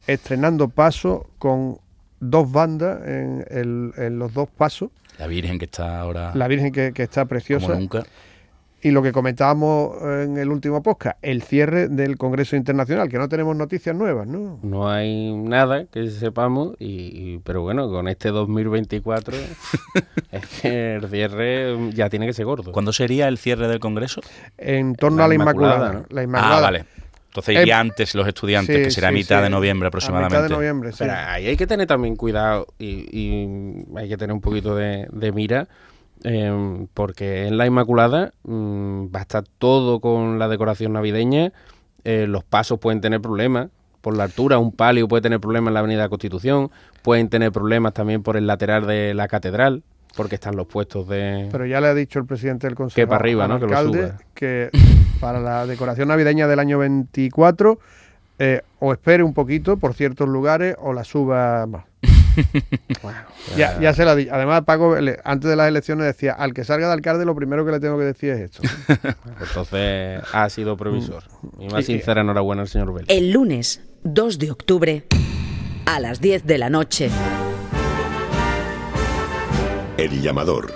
estrenando 0.08 0.69
paso 0.69 1.28
con 1.38 1.78
dos 2.19 2.50
bandas 2.50 3.00
en, 3.06 4.19
los 4.19 4.34
dos 4.34 4.49
pasos. 4.49 4.90
La 5.19 5.26
Virgen 5.28 5.58
que 5.58 5.67
está 5.67 6.00
ahora. 6.00 6.32
La 6.34 6.49
Virgen 6.49 6.73
que, 6.73 6.93
que 6.93 7.05
está 7.05 7.26
preciosa. 7.26 7.69
Como 7.69 7.78
nunca. 7.78 8.05
Y 8.86 8.92
lo 8.92 9.02
que 9.02 9.10
comentábamos 9.10 10.00
en 10.00 10.36
el 10.36 10.48
último 10.48 10.80
podcast, 10.80 11.18
el 11.20 11.42
cierre 11.42 11.88
del 11.88 12.16
Congreso 12.16 12.54
Internacional, 12.54 13.08
que 13.08 13.18
no 13.18 13.28
tenemos 13.28 13.56
noticias 13.56 13.96
nuevas, 13.96 14.28
¿no? 14.28 14.60
No 14.62 14.88
hay 14.88 15.32
nada 15.32 15.86
que 15.86 16.08
sepamos, 16.08 16.76
y, 16.78 17.38
pero 17.38 17.62
bueno, 17.62 17.90
con 17.90 18.06
este 18.06 18.28
2024 18.28 19.36
es 20.30 20.46
que 20.62 20.94
el 20.94 21.08
cierre 21.08 21.90
ya 21.94 22.08
tiene 22.08 22.26
que 22.26 22.32
ser 22.32 22.44
gordo. 22.44 22.70
¿Cuándo 22.70 22.92
sería 22.92 23.26
el 23.26 23.38
cierre 23.38 23.66
del 23.66 23.80
Congreso? 23.80 24.20
En 24.56 24.94
torno 24.94 25.24
a 25.24 25.26
la 25.26 25.34
Inmaculada. 25.34 26.04
La 26.10 26.22
Inmaculada. 26.22 26.58
Ah, 26.58 26.60
vale. 26.60 26.84
Entonces 27.26 27.56
iría 27.56 27.80
antes 27.80 28.14
los 28.14 28.28
estudiantes, 28.28 28.84
que 28.84 28.90
será 28.92 29.08
a 29.08 29.10
mitad 29.10 29.42
de 29.42 29.50
noviembre 29.50 29.88
aproximadamente. 29.88 30.36
A 30.36 30.42
mitad 30.42 30.48
de 30.48 30.54
noviembre, 30.54 30.92
sí. 30.92 30.98
Pero 31.00 31.12
ahí 31.12 31.48
hay 31.48 31.56
que 31.56 31.66
tener 31.66 31.88
también 31.88 32.14
cuidado 32.14 32.68
y, 32.78 33.48
hay 33.96 34.08
que 34.08 34.16
tener 34.16 34.32
un 34.32 34.40
poquito 34.40 34.76
de, 34.76 35.08
de 35.10 35.32
mira 35.32 35.66
Em, 36.24 36.86
porque 36.94 37.46
en 37.46 37.58
la 37.58 37.66
Inmaculada 37.66 38.32
mm, 38.44 39.06
va 39.14 39.20
a 39.20 39.22
estar 39.22 39.44
todo 39.58 40.00
con 40.00 40.38
la 40.38 40.48
decoración 40.48 40.94
navideña, 40.94 41.52
eh, 42.04 42.26
los 42.26 42.42
pasos 42.42 42.78
pueden 42.78 43.00
tener 43.00 43.20
problemas 43.20 43.68
por 44.00 44.16
la 44.16 44.24
altura, 44.24 44.58
un 44.58 44.72
palio 44.72 45.08
puede 45.08 45.22
tener 45.22 45.40
problemas 45.40 45.68
en 45.68 45.74
la 45.74 45.80
Avenida 45.80 46.08
Constitución, 46.08 46.70
pueden 47.02 47.28
tener 47.28 47.52
problemas 47.52 47.92
también 47.92 48.22
por 48.22 48.36
el 48.36 48.46
lateral 48.46 48.86
de 48.86 49.14
la 49.14 49.28
catedral, 49.28 49.82
porque 50.16 50.36
están 50.36 50.56
los 50.56 50.66
puestos 50.66 51.08
de... 51.08 51.48
Pero 51.50 51.66
ya 51.66 51.80
le 51.80 51.88
ha 51.88 51.94
dicho 51.94 52.18
el 52.18 52.24
presidente 52.24 52.66
del 52.66 52.76
Consejo 52.76 52.94
que 52.94 53.06
para 53.06 53.18
arriba, 53.18 53.48
¿no? 53.48 53.54
alcalde, 53.54 54.12
que, 54.34 54.70
para 55.20 55.40
la 55.40 55.66
decoración 55.66 56.08
navideña 56.08 56.46
del 56.46 56.60
año 56.60 56.78
24 56.78 57.78
eh, 58.38 58.62
o 58.78 58.92
espere 58.92 59.22
un 59.22 59.34
poquito 59.34 59.76
por 59.76 59.94
ciertos 59.94 60.28
lugares 60.28 60.76
o 60.78 60.92
la 60.92 61.04
suba 61.04 61.66
más. 61.66 61.84
ya, 63.56 63.78
ya, 63.80 63.94
se 63.94 64.04
lo 64.04 64.14
dicho. 64.14 64.32
Además, 64.34 64.62
Paco, 64.64 64.96
antes 65.24 65.50
de 65.50 65.56
las 65.56 65.68
elecciones 65.68 66.06
decía, 66.06 66.32
al 66.32 66.54
que 66.54 66.64
salga 66.64 66.86
de 66.86 66.92
alcalde 66.92 67.24
lo 67.24 67.34
primero 67.34 67.64
que 67.64 67.72
le 67.72 67.80
tengo 67.80 67.98
que 67.98 68.04
decir 68.04 68.30
es 68.30 68.40
esto. 68.40 68.62
Entonces, 69.40 70.22
ha 70.32 70.48
sido 70.50 70.76
provisor. 70.76 71.24
Mi 71.58 71.68
más 71.68 71.84
sincera 71.84 72.20
enhorabuena 72.20 72.62
al 72.62 72.68
señor 72.68 72.92
Bell. 72.92 73.06
El 73.08 73.32
lunes 73.32 73.80
2 74.04 74.38
de 74.38 74.50
octubre, 74.50 75.04
a 75.86 76.00
las 76.00 76.20
10 76.20 76.46
de 76.46 76.58
la 76.58 76.70
noche. 76.70 77.10
El 79.96 80.20
llamador. 80.20 80.72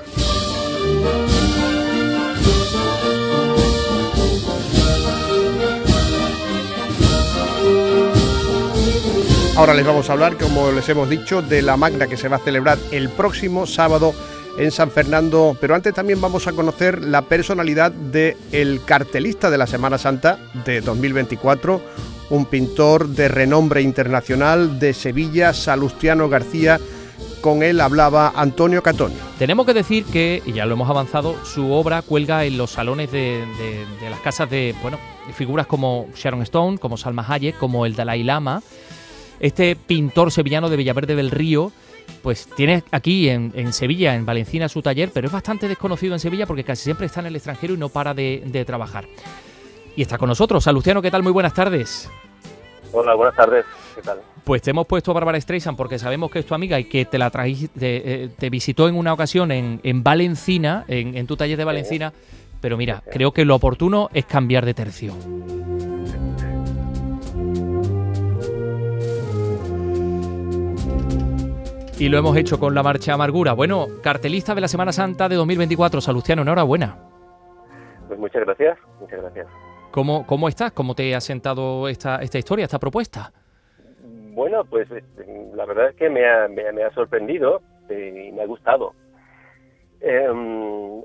Ahora 9.60 9.74
les 9.74 9.84
vamos 9.84 10.08
a 10.08 10.14
hablar, 10.14 10.38
como 10.38 10.72
les 10.72 10.88
hemos 10.88 11.10
dicho, 11.10 11.42
de 11.42 11.60
la 11.60 11.76
magna 11.76 12.06
que 12.06 12.16
se 12.16 12.28
va 12.28 12.36
a 12.36 12.40
celebrar 12.40 12.78
el 12.92 13.10
próximo 13.10 13.66
sábado 13.66 14.14
en 14.56 14.70
San 14.70 14.90
Fernando, 14.90 15.54
pero 15.60 15.74
antes 15.74 15.92
también 15.92 16.18
vamos 16.18 16.46
a 16.46 16.52
conocer 16.52 17.04
la 17.04 17.20
personalidad 17.20 17.92
del 17.92 18.38
el 18.52 18.80
cartelista 18.82 19.50
de 19.50 19.58
la 19.58 19.66
Semana 19.66 19.98
Santa 19.98 20.38
de 20.64 20.80
2024, 20.80 21.78
un 22.30 22.46
pintor 22.46 23.08
de 23.08 23.28
renombre 23.28 23.82
internacional 23.82 24.78
de 24.78 24.94
Sevilla, 24.94 25.52
Salustiano 25.52 26.30
García. 26.30 26.80
Con 27.42 27.62
él 27.62 27.82
hablaba 27.82 28.32
Antonio 28.35 28.82
Catoni. 28.82 29.16
Tenemos 29.38 29.66
que 29.66 29.75
decir 29.75 30.06
que, 30.06 30.42
y 30.46 30.52
ya 30.52 30.64
lo 30.64 30.73
hemos 30.73 30.88
avanzado, 30.88 31.37
su 31.44 31.70
obra 31.70 32.00
cuelga 32.00 32.46
en 32.46 32.56
los 32.56 32.70
salones 32.70 33.12
de, 33.12 33.44
de 34.00 34.08
las 34.08 34.20
casas 34.20 34.49
de 34.49 34.75
bueno, 34.80 34.99
figuras 35.35 35.66
como 35.66 36.08
Sharon 36.16 36.40
Stone, 36.40 36.78
como 36.78 36.96
Salma 36.96 37.26
Hayek, 37.28 37.58
como 37.58 37.85
el 37.85 37.94
Dalai 37.94 38.23
Lama 38.23 38.62
este 39.40 39.75
pintor 39.75 40.30
sevillano 40.30 40.68
de 40.68 40.76
Villaverde 40.76 41.16
del 41.16 41.30
Río, 41.30 41.73
pues 42.23 42.47
tiene 42.54 42.85
aquí 42.90 43.28
en, 43.28 43.73
Sevilla, 43.73 44.14
en 44.14 44.26
Valencina, 44.26 44.68
su 44.68 44.82
taller, 44.82 45.11
pero 45.12 45.26
es 45.26 45.32
bastante 45.32 45.68
desconocido 45.68 46.12
en 46.12 46.20
Sevilla 46.20 46.47
porque 46.47 46.64
casi 46.64 46.85
siempre 46.85 47.06
está 47.06 47.20
en 47.20 47.26
el 47.26 47.37
extranjero 47.37 47.75
y 47.75 47.78
no 47.78 47.88
para 47.88 48.14
de, 48.14 48.64
trabajar. 48.66 49.06
Y 49.97 50.02
está 50.02 50.18
con 50.18 50.28
nosotros. 50.28 50.66
Luciano, 50.66 51.02
¿qué 51.02 51.11
tal? 51.11 51.23
Muy 51.23 51.32
buenas 51.32 51.54
tardes. 51.54 52.09
Hola, 52.92 53.14
buenas 53.14 53.35
tardes. 53.35 53.64
¿Qué 53.94 54.02
tal? 54.02 54.20
Pues 54.44 54.62
te 54.62 54.70
hemos 54.70 54.87
puesto 54.87 55.11
a 55.11 55.14
Bárbara 55.14 55.40
Streisand 55.40 55.76
porque 55.76 55.99
sabemos 55.99 56.30
que 56.30 56.40
es 56.40 56.47
tu 56.47 56.54
amiga 56.54 56.78
y 56.78 56.85
que 56.85 57.04
te 57.04 57.18
la 57.18 57.30
trajiste, 57.30 57.78
te, 57.78 58.47
eh, 58.47 58.50
visitó 58.50 58.88
en 58.88 58.97
una 58.97 59.12
ocasión 59.12 59.52
en, 59.52 60.02
Valencina, 60.02 60.85
en, 60.88 61.26
tu 61.26 61.37
taller 61.37 61.56
de 61.56 61.64
Valencina. 61.64 62.12
Pero 62.61 62.76
mira, 62.76 63.02
creo 63.11 63.32
que 63.32 63.44
lo 63.44 63.54
oportuno 63.54 64.11
es 64.12 64.26
cambiar 64.26 64.66
de 64.66 64.75
tercio. 64.75 65.14
Y 72.00 72.09
lo 72.09 72.16
hemos 72.16 72.35
hecho 72.35 72.59
con 72.59 72.75
la 72.75 72.83
marcha 72.83 73.12
Amargura. 73.12 73.52
Bueno, 73.52 73.87
cartelista 74.02 74.54
de 74.54 74.62
la 74.62 74.69
Semana 74.69 74.90
Santa 74.90 75.28
de 75.28 75.37
2024, 75.37 76.00
Salustiano, 76.00 76.40
enhorabuena. 76.40 76.97
Pues 78.09 78.19
muchas 78.19 78.42
gracias, 78.47 78.78
muchas 78.99 79.21
gracias. 79.21 79.47
¿Cómo, 79.90 80.26
cómo 80.26 80.49
estás? 80.49 80.73
¿Cómo 80.73 80.95
te 80.95 81.14
ha 81.14 81.21
sentado 81.21 81.88
esta, 81.88 82.16
esta 82.23 82.38
historia, 82.38 82.64
esta 82.64 82.78
propuesta? 82.78 83.30
Bueno, 84.33 84.64
pues 84.64 84.90
eh, 84.90 85.02
la 85.54 85.66
verdad 85.66 85.90
es 85.90 85.97
que 85.97 86.09
me 86.09 86.26
ha, 86.26 86.49
me, 86.49 86.83
ha 86.83 86.90
sorprendido 86.95 87.61
eh, 87.90 88.28
y 88.28 88.33
me 88.33 88.45
ha 88.45 88.47
gustado. 88.47 88.95
Em, 90.00 91.02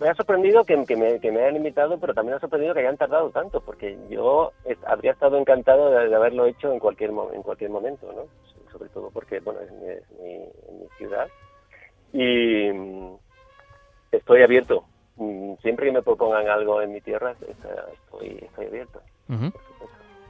me 0.00 0.08
ha 0.08 0.14
sorprendido 0.16 0.64
que, 0.64 0.76
me, 0.76 1.20
que, 1.20 1.30
me, 1.30 1.40
hayan 1.40 1.54
invitado, 1.54 2.00
pero 2.00 2.14
también 2.14 2.32
me 2.32 2.38
ha 2.38 2.40
sorprendido 2.40 2.74
que 2.74 2.80
hayan 2.80 2.96
tardado 2.96 3.30
tanto, 3.30 3.60
porque 3.60 3.96
yo 4.08 4.50
habría 4.86 5.12
estado 5.12 5.38
encantado 5.38 5.88
de, 5.88 6.12
haberlo 6.12 6.46
hecho 6.46 6.72
en 6.72 6.80
cualquier, 6.80 7.10
en 7.32 7.42
cualquier 7.42 7.70
momento, 7.70 8.12
¿no? 8.12 8.49
Sobre 8.70 8.88
todo 8.90 9.10
porque 9.10 9.40
bueno 9.40 9.60
es 9.60 9.70
mi, 9.72 10.88
ciudad. 10.98 11.28
Y 12.12 12.70
mm, 12.72 13.16
estoy 14.12 14.42
abierto. 14.42 14.84
Mm, 15.16 15.54
siempre 15.62 15.86
que 15.86 15.92
me 15.92 16.02
propongan 16.02 16.48
algo 16.48 16.80
en 16.82 16.92
mi 16.92 17.00
tierra 17.00 17.32
estoy, 17.32 18.38
estoy 18.42 18.66
abierto. 18.66 19.00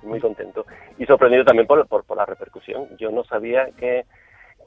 Muy 0.02 0.20
contento. 0.20 0.64
Y 0.98 1.06
sorprendido 1.06 1.44
también 1.44 1.66
por, 1.66 1.86
por, 1.86 2.04
por 2.04 2.16
la 2.16 2.26
repercusión. 2.26 2.88
Yo 2.96 3.10
no 3.10 3.24
sabía 3.24 3.70
que 3.78 4.04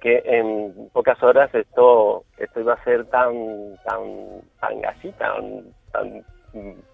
que 0.03 0.21
en 0.25 0.89
pocas 0.91 1.21
horas 1.23 1.53
esto 1.55 2.25
esto 2.37 2.59
iba 2.59 2.73
a 2.73 2.83
ser 2.83 3.05
tan 3.05 3.77
tan 3.85 4.41
tan 4.59 4.85
así 4.85 5.09
tan 5.13 5.63
tan 5.93 6.25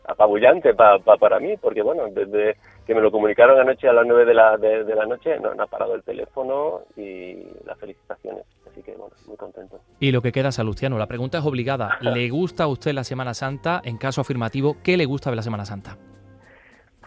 apabullante 0.05 0.75
para 0.75 1.39
mí 1.39 1.57
porque 1.57 1.81
bueno 1.81 2.07
desde 2.11 2.55
que 2.89 2.95
me 2.95 3.01
lo 3.01 3.11
comunicaron 3.11 3.59
anoche 3.59 3.87
a 3.87 3.93
las 3.93 4.03
nueve 4.03 4.25
de 4.25 4.33
la 4.33 4.57
de, 4.57 4.83
la 4.83 5.05
noche 5.05 5.39
no, 5.39 5.53
no, 5.53 5.61
ha 5.61 5.67
parado 5.67 5.93
el 5.93 6.01
teléfono 6.01 6.81
y 6.97 7.35
las 7.63 7.77
felicitaciones. 7.77 8.45
Así 8.67 8.81
que 8.81 8.93
bueno 8.93 9.13
muy 9.27 9.37
contento. 9.37 9.79
Y 9.99 10.11
lo 10.11 10.23
que 10.23 10.31
queda 10.31 10.51
Salustiano 10.51 10.97
la 10.97 11.05
pregunta 11.05 11.37
es 11.37 11.45
obligada. 11.45 11.97
Le 12.01 12.27
gusta 12.29 12.63
a 12.63 12.67
usted 12.67 12.93
la 12.93 13.03
Semana 13.03 13.35
Santa 13.35 13.79
en 13.85 13.99
caso 13.99 14.21
afirmativo 14.21 14.77
qué 14.83 14.97
le 14.97 15.05
gusta 15.05 15.29
de 15.29 15.35
la 15.35 15.43
Semana 15.43 15.65
Santa 15.65 15.97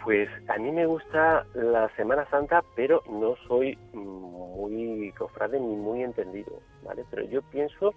pues 0.04 0.28
a 0.48 0.58
mí 0.58 0.72
me 0.72 0.84
gusta 0.84 1.46
la 1.54 1.88
Semana 1.94 2.28
Santa, 2.28 2.64
pero 2.74 3.04
no 3.08 3.36
soy 3.46 3.78
muy 3.92 5.12
cofrade 5.16 5.60
ni 5.60 5.76
muy 5.76 6.02
entendido, 6.02 6.58
¿vale? 6.82 7.04
Pero 7.08 7.22
yo 7.26 7.40
pienso 7.42 7.94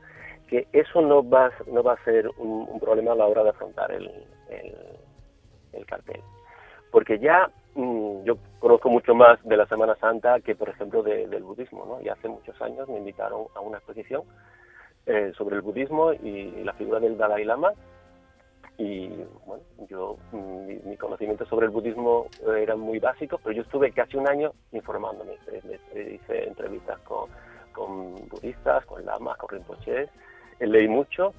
que 0.47 0.67
eso 0.71 1.01
no 1.01 1.27
va, 1.27 1.51
no 1.65 1.81
va 1.81 1.93
a 1.93 2.03
ser 2.03 2.29
un, 2.37 2.79
problema 2.79 3.13
a 3.13 3.15
la 3.15 3.25
hora 3.25 3.43
de 3.43 3.49
afrontar 3.49 3.91
el, 3.91 4.11
el, 5.73 5.85
cartel. 5.87 6.21
Porque 6.91 7.17
ya 7.17 7.49
yo 7.75 8.37
conozco 8.59 8.89
mucho 8.89 9.13
más 9.13 9.37
de 9.43 9.57
la 9.57 9.65
Semana 9.67 9.95
Santa 9.95 10.39
que, 10.39 10.55
por 10.55 10.69
ejemplo, 10.69 11.03
del 11.03 11.43
budismo, 11.43 11.85
¿no? 11.85 12.01
Y 12.01 12.09
hace 12.09 12.29
muchos 12.29 12.59
años 12.61 12.87
me 12.87 12.97
invitaron 12.97 13.47
a 13.53 13.59
una 13.59 13.77
exposición 13.77 14.23
eh, 15.05 15.33
sobre 15.37 15.57
el 15.57 15.61
budismo 15.61 16.13
y 16.13 16.63
la 16.63 16.73
figura 16.73 16.99
del 16.99 17.17
Dalai 17.17 17.43
Lama 17.43 17.73
y 18.77 19.07
bueno, 19.45 19.63
yo, 19.89 20.17
mi, 20.31 20.97
conocimiento 20.97 21.45
sobre 21.45 21.67
el 21.67 21.71
budismo 21.71 22.27
era 22.57 22.75
muy 22.75 22.99
básico, 22.99 23.39
pero 23.41 23.55
yo 23.55 23.61
estuve 23.61 23.91
casi 23.91 24.17
un 24.17 24.27
año 24.27 24.51
informándome. 24.71 25.33
Hice 25.93 26.47
entrevistas 26.47 26.99
con, 27.01 27.29
con 27.71 28.27
budistas, 28.27 28.85
con 28.85 29.05
lamas, 29.05 29.37
con 29.37 29.49
rinpoches, 29.49 30.09
leí 30.59 30.87
mucho 30.87 31.33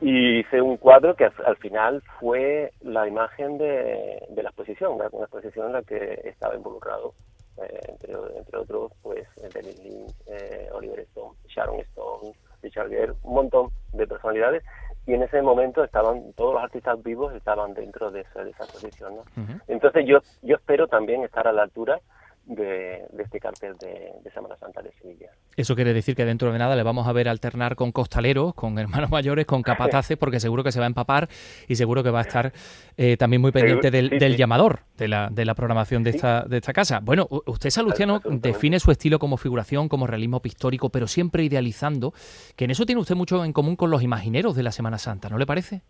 y 0.00 0.40
hice 0.40 0.60
un 0.60 0.76
cuadro 0.76 1.14
que 1.14 1.24
al, 1.24 1.56
final 1.56 2.02
fue 2.20 2.72
la 2.80 3.06
imagen 3.06 3.58
de, 3.58 4.22
de 4.28 4.42
la 4.42 4.50
exposición, 4.50 4.92
una, 4.94 5.06
exposición 5.06 5.66
en 5.66 5.72
la 5.72 5.82
que 5.82 6.20
estaba 6.24 6.54
involucrado, 6.54 7.14
eh, 7.62 7.80
entre, 7.88 8.12
entre, 8.36 8.58
otros, 8.58 8.92
pues 9.02 9.26
Dennis 9.54 9.78
Lin, 9.82 10.06
eh, 10.26 10.68
Oliver 10.72 11.00
Stone, 11.00 11.36
Sharon 11.46 11.80
Stone, 11.80 12.32
Richard 12.62 12.88
Gere, 12.88 13.12
un 13.22 13.34
montón 13.34 13.70
de 13.92 14.06
personalidades. 14.06 14.64
Y 15.06 15.12
en 15.12 15.22
ese 15.22 15.42
momento 15.42 15.84
estaban 15.84 16.32
todos 16.32 16.54
los 16.54 16.62
artistas 16.62 17.02
vivos 17.02 17.34
estaban 17.34 17.74
dentro 17.74 18.10
de 18.10 18.22
esa, 18.22 18.42
de 18.42 18.50
esa 18.52 18.64
posición 18.64 19.16
¿no? 19.16 19.24
entonces 19.68 20.06
yo 20.06 20.20
yo 20.40 20.56
espero 20.56 20.88
también 20.88 21.22
estar 21.24 21.46
a 21.46 21.52
la 21.52 21.64
altura 21.64 22.00
de, 22.46 23.06
este 23.18 23.40
cartel 23.40 23.76
de, 23.78 24.30
Semana 24.32 24.56
Santa 24.56 24.82
de 24.82 24.92
Sevilla. 24.92 25.30
Eso 25.56 25.74
quiere 25.74 25.92
decir 25.94 26.14
que 26.14 26.24
dentro 26.24 26.52
de 26.52 26.58
nada 26.58 26.76
le 26.76 26.82
vamos 26.82 27.06
a 27.06 27.12
ver 27.12 27.28
alternar 27.28 27.76
con 27.76 27.92
costaleros, 27.92 28.54
con 28.54 28.78
hermanos 28.80 29.10
mayores, 29.10 29.46
con 29.46 29.62
capataces, 29.62 30.16
porque 30.16 30.40
seguro 30.40 30.62
que 30.64 30.72
se 30.72 30.80
va 30.80 30.86
a 30.86 30.88
empapar 30.88 31.28
y 31.68 31.76
seguro 31.76 32.02
que 32.02 32.10
va 32.10 32.20
a 32.20 32.22
estar 32.22 32.52
eh, 32.96 33.16
también 33.16 33.40
muy 33.40 33.52
pendiente 33.52 33.90
del, 33.90 34.36
llamador 34.36 34.80
de 34.96 35.08
la, 35.08 35.28
de 35.30 35.44
la 35.44 35.54
programación 35.54 36.02
de, 36.02 36.10
esta, 36.10 36.42
de 36.42 36.58
esta 36.58 36.72
casa. 36.72 37.00
Bueno, 37.00 37.28
usted, 37.46 37.70
Salustiano, 37.70 38.20
define 38.24 38.80
su 38.80 38.90
estilo 38.90 39.18
como 39.18 39.36
figuración, 39.36 39.88
como 39.88 40.06
realismo 40.06 40.40
pictórico, 40.40 40.90
pero 40.90 41.06
siempre 41.06 41.44
idealizando, 41.44 42.12
que 42.56 42.64
en 42.64 42.72
eso 42.72 42.84
tiene 42.84 43.00
usted 43.00 43.14
mucho 43.14 43.44
en 43.44 43.52
común 43.52 43.76
con 43.76 43.90
los 43.90 44.02
imagineros 44.02 44.56
de 44.56 44.62
la 44.62 44.72
Semana 44.72 44.98
Santa, 44.98 45.28
¿no 45.28 45.38
le 45.38 45.46
parece? 45.46 45.82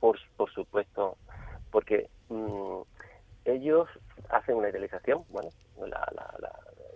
Por, 0.00 0.18
por 0.36 0.50
supuesto, 0.52 1.16
porque 1.70 2.08
mm, 2.28 2.82
ellos 3.44 3.88
hacen 4.30 4.56
una 4.56 4.70
idealización, 4.70 5.24
bueno, 5.30 5.50
la, 5.80 6.06
la, 6.14 6.50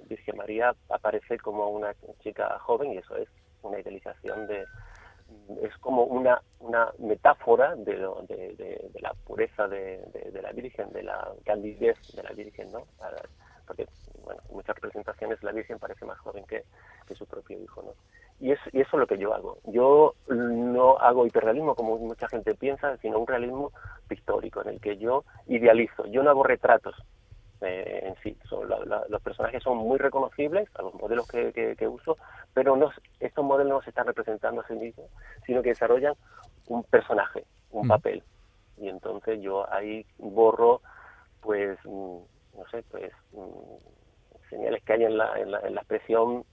Virgen 0.09 0.39
María 0.39 0.75
aparece 0.89 1.39
como 1.39 1.69
una 1.69 1.95
chica 2.23 2.59
joven 2.61 2.93
y 2.95 2.97
eso 2.97 3.15
es 3.17 3.29
una 3.61 3.79
idealización 3.79 4.47
de 4.47 4.65
es 5.63 5.77
como 5.79 6.05
una 6.05 6.41
una 6.61 6.91
metáfora 6.99 7.77
de, 7.77 7.95
de, 8.27 9.01
la 9.01 9.13
pureza 9.27 9.69
de, 9.69 10.01
la 10.43 10.53
Virgen, 10.53 10.91
de 10.93 11.03
la 11.03 11.29
candidez 11.45 11.99
de 12.15 12.23
la 12.23 12.31
Virgen, 12.31 12.73
¿no? 12.73 12.85
Porque, 13.67 13.83
en 13.83 14.55
muchas 14.55 14.75
representaciones 14.77 15.43
la 15.43 15.53
Virgen 15.53 15.79
parece 15.79 16.05
más 16.05 16.19
joven 16.21 16.45
que, 16.47 16.65
que 17.07 17.15
su 17.15 17.27
propio 17.27 17.61
hijo, 17.63 17.83
¿no? 17.83 17.93
Y, 18.41 18.53
es, 18.53 18.59
y 18.73 18.81
eso 18.81 18.97
es 18.97 19.01
lo 19.01 19.07
que 19.07 19.19
yo 19.19 19.35
hago. 19.35 19.59
Yo 19.65 20.15
no 20.29 20.97
hago 20.99 21.27
hiperrealismo 21.27 21.75
como 21.75 21.99
mucha 21.99 22.29
gente 22.29 22.55
piensa, 22.55 22.97
sino 22.99 23.19
un 23.19 23.27
realismo 23.27 23.73
pictórico 24.07 24.63
en 24.63 24.69
el 24.69 24.81
que 24.81 24.97
yo 24.97 25.25
idealizo. 25.47 26.07
Yo 26.07 26.23
no 26.23 26.31
hago 26.31 26.45
retratos, 26.45 26.95
eh, 27.61 28.01
en 28.05 28.15
sí. 28.23 28.37
Son 28.49 28.69
los 28.69 29.23
personajes 29.23 29.63
son 29.63 29.79
muy 29.79 29.99
reconocibles 29.99 30.69
a 30.75 30.83
los 30.83 30.95
modelos 30.95 31.27
que, 31.29 31.53
que, 31.77 31.89
uso, 31.89 32.17
pero 32.55 32.77
no, 32.77 32.91
estos 33.21 33.45
modelos 33.45 33.73
no 33.73 33.83
se 33.83 33.91
están 33.91 34.07
representando 34.07 34.61
a 34.61 34.67
sí 34.67 34.75
mismos, 34.75 35.07
sino 35.47 35.63
que 35.63 35.71
desarrollan 35.71 36.15
un 36.69 36.85
personaje, 36.85 37.45
un 37.71 37.87
mm. 37.87 37.89
papel. 37.89 38.23
Y 38.77 38.89
entonces 38.89 39.41
yo 39.41 39.71
ahí 39.73 40.07
borro, 40.19 40.81
pues, 41.41 41.79
mm, 41.85 42.19
no 42.57 42.69
sé, 42.71 42.85
pues, 42.91 43.13
mm, 43.33 44.49
señales 44.51 44.83
que 44.85 44.93
hay 44.93 45.05
en 45.05 45.19
la, 45.19 45.39
en 45.39 45.51
la, 45.51 45.61
en 45.61 45.75
la 45.75 45.81
expresión, 45.81 46.45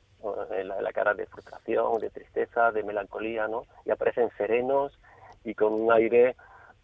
en 0.52 0.68
la, 0.68 0.78
en 0.78 0.84
la 0.84 0.92
cara 0.92 1.14
de 1.14 1.28
frustración, 1.28 2.00
de 2.00 2.10
tristeza, 2.10 2.72
de 2.72 2.84
melancolía, 2.84 3.48
¿no? 3.48 3.64
Y 3.86 3.92
aparecen 3.92 4.30
serenos 4.38 4.98
y 5.44 5.54
con 5.54 5.74
un 5.74 5.92
aire 5.92 6.36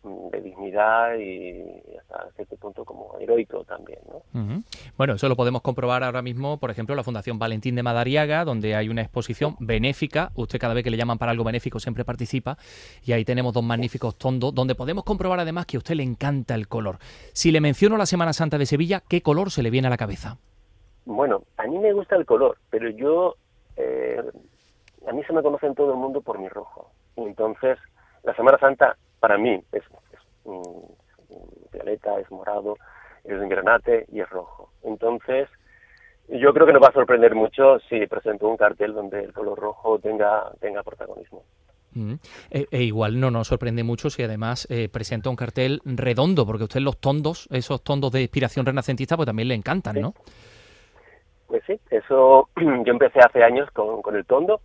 de 0.04 0.42
dignidad 0.42 1.16
y 1.16 1.64
hasta 2.00 2.32
cierto 2.36 2.56
punto 2.58 2.84
como 2.84 3.18
heroico 3.20 3.64
también. 3.64 4.00
¿no? 4.08 4.64
Bueno, 4.98 5.14
eso 5.14 5.30
lo 5.30 5.36
podemos 5.36 5.62
comprobar 5.62 6.04
ahora 6.04 6.22
mismo, 6.22 6.58
por 6.58 6.72
ejemplo, 6.72 6.96
la 6.96 7.04
Fundación 7.04 7.38
Valentín 7.38 7.76
de 7.76 7.84
Madariaga, 7.84 8.44
donde 8.44 8.76
hay 8.76 8.90
una 8.90 9.02
exposición 9.02 9.56
benéfica. 9.60 10.32
Usted 10.36 10.60
cada 10.60 10.74
vez 10.74 10.84
que 10.84 10.90
le 10.90 10.98
llaman 10.98 11.20
para 11.20 11.32
algo 11.32 11.44
benéfico 11.44 11.80
siempre 11.80 12.04
participa. 12.04 12.58
Y 13.04 13.12
ahí 13.12 13.24
tenemos 13.24 13.54
dos 13.54 13.64
magníficos 13.64 14.18
tondos, 14.18 14.56
donde 14.56 14.74
podemos 14.74 15.04
comprobar 15.04 15.40
además 15.40 15.68
que 15.68 15.78
a 15.78 15.80
usted 15.80 15.96
le 15.96 16.04
encanta 16.04 16.56
el 16.56 16.68
color. 16.68 16.98
Si 17.34 17.52
le 17.52 17.62
menciono 17.62 17.96
la 17.98 18.08
Semana 18.08 18.34
Santa 18.34 18.58
de 18.58 18.66
Sevilla, 18.66 19.04
¿qué 19.08 19.22
color 19.22 19.52
se 19.52 19.62
le 19.62 19.70
viene 19.70 19.88
a 19.88 19.92
la 19.92 19.98
cabeza? 19.98 20.38
Bueno, 21.06 21.44
a 21.58 21.68
mí 21.68 21.78
me 21.78 21.94
gusta 21.94 22.16
el 22.16 22.26
color, 22.26 22.58
pero 22.70 22.90
yo... 22.90 23.36
Eh, 23.78 24.22
a 25.08 25.14
mí 25.14 25.24
se 25.24 25.34
me 25.34 25.42
conoce 25.42 25.66
en 25.66 25.76
todo 25.76 25.92
el 25.92 25.98
mundo 25.98 26.22
por 26.22 26.40
mi 26.40 26.48
rojo. 26.48 26.92
Entonces, 27.16 27.78
la 28.24 28.36
Semana 28.36 28.60
Santa 28.60 28.98
para 29.22 29.38
mí 29.38 29.64
es, 29.72 29.84
un, 30.44 30.98
violeta, 31.72 32.20
es 32.20 32.30
morado, 32.30 32.76
es 33.24 33.40
un 33.40 33.48
granate 33.48 34.06
y 34.12 34.20
es 34.20 34.30
rojo. 34.30 34.72
Entonces, 34.84 35.48
yo 36.28 36.54
creo 36.54 36.66
que 36.66 36.74
nos 36.74 36.82
va 36.82 36.88
a 36.88 36.94
sorprender 36.94 37.36
mucho 37.36 37.80
si 37.88 38.06
presento 38.08 38.50
un 38.50 38.58
cartel 38.58 38.94
donde 38.94 39.24
el 39.24 39.32
color 39.32 39.58
rojo 39.60 40.00
tenga, 40.00 40.52
tenga 40.60 40.84
protagonismo. 40.84 41.44
Mm. 41.94 42.14
E, 42.50 42.68
e, 42.72 42.84
igual 42.84 43.20
no 43.20 43.30
nos 43.30 43.48
sorprende 43.48 43.84
mucho 43.84 44.10
si 44.10 44.24
además 44.24 44.66
eh, 44.72 44.90
presenta 44.90 45.30
un 45.30 45.36
cartel 45.36 45.82
redondo, 45.86 46.46
porque 46.46 46.64
a 46.64 46.66
usted 46.66 46.80
los 46.80 47.00
tondos, 47.00 47.48
esos 47.52 47.84
tondos 47.84 48.12
de 48.12 48.22
inspiración 48.22 48.66
renacentista, 48.66 49.16
pues 49.16 49.28
también 49.28 49.50
le 49.50 49.56
encantan, 49.56 50.02
¿no? 50.02 50.14
Pues 51.48 51.62
sí, 51.68 51.80
eso 51.92 52.50
yo 52.56 52.92
empecé 52.92 53.20
hace 53.20 53.44
años 53.44 53.70
con, 53.72 54.02
con 54.02 54.16
el 54.16 54.26
tondo. 54.26 54.62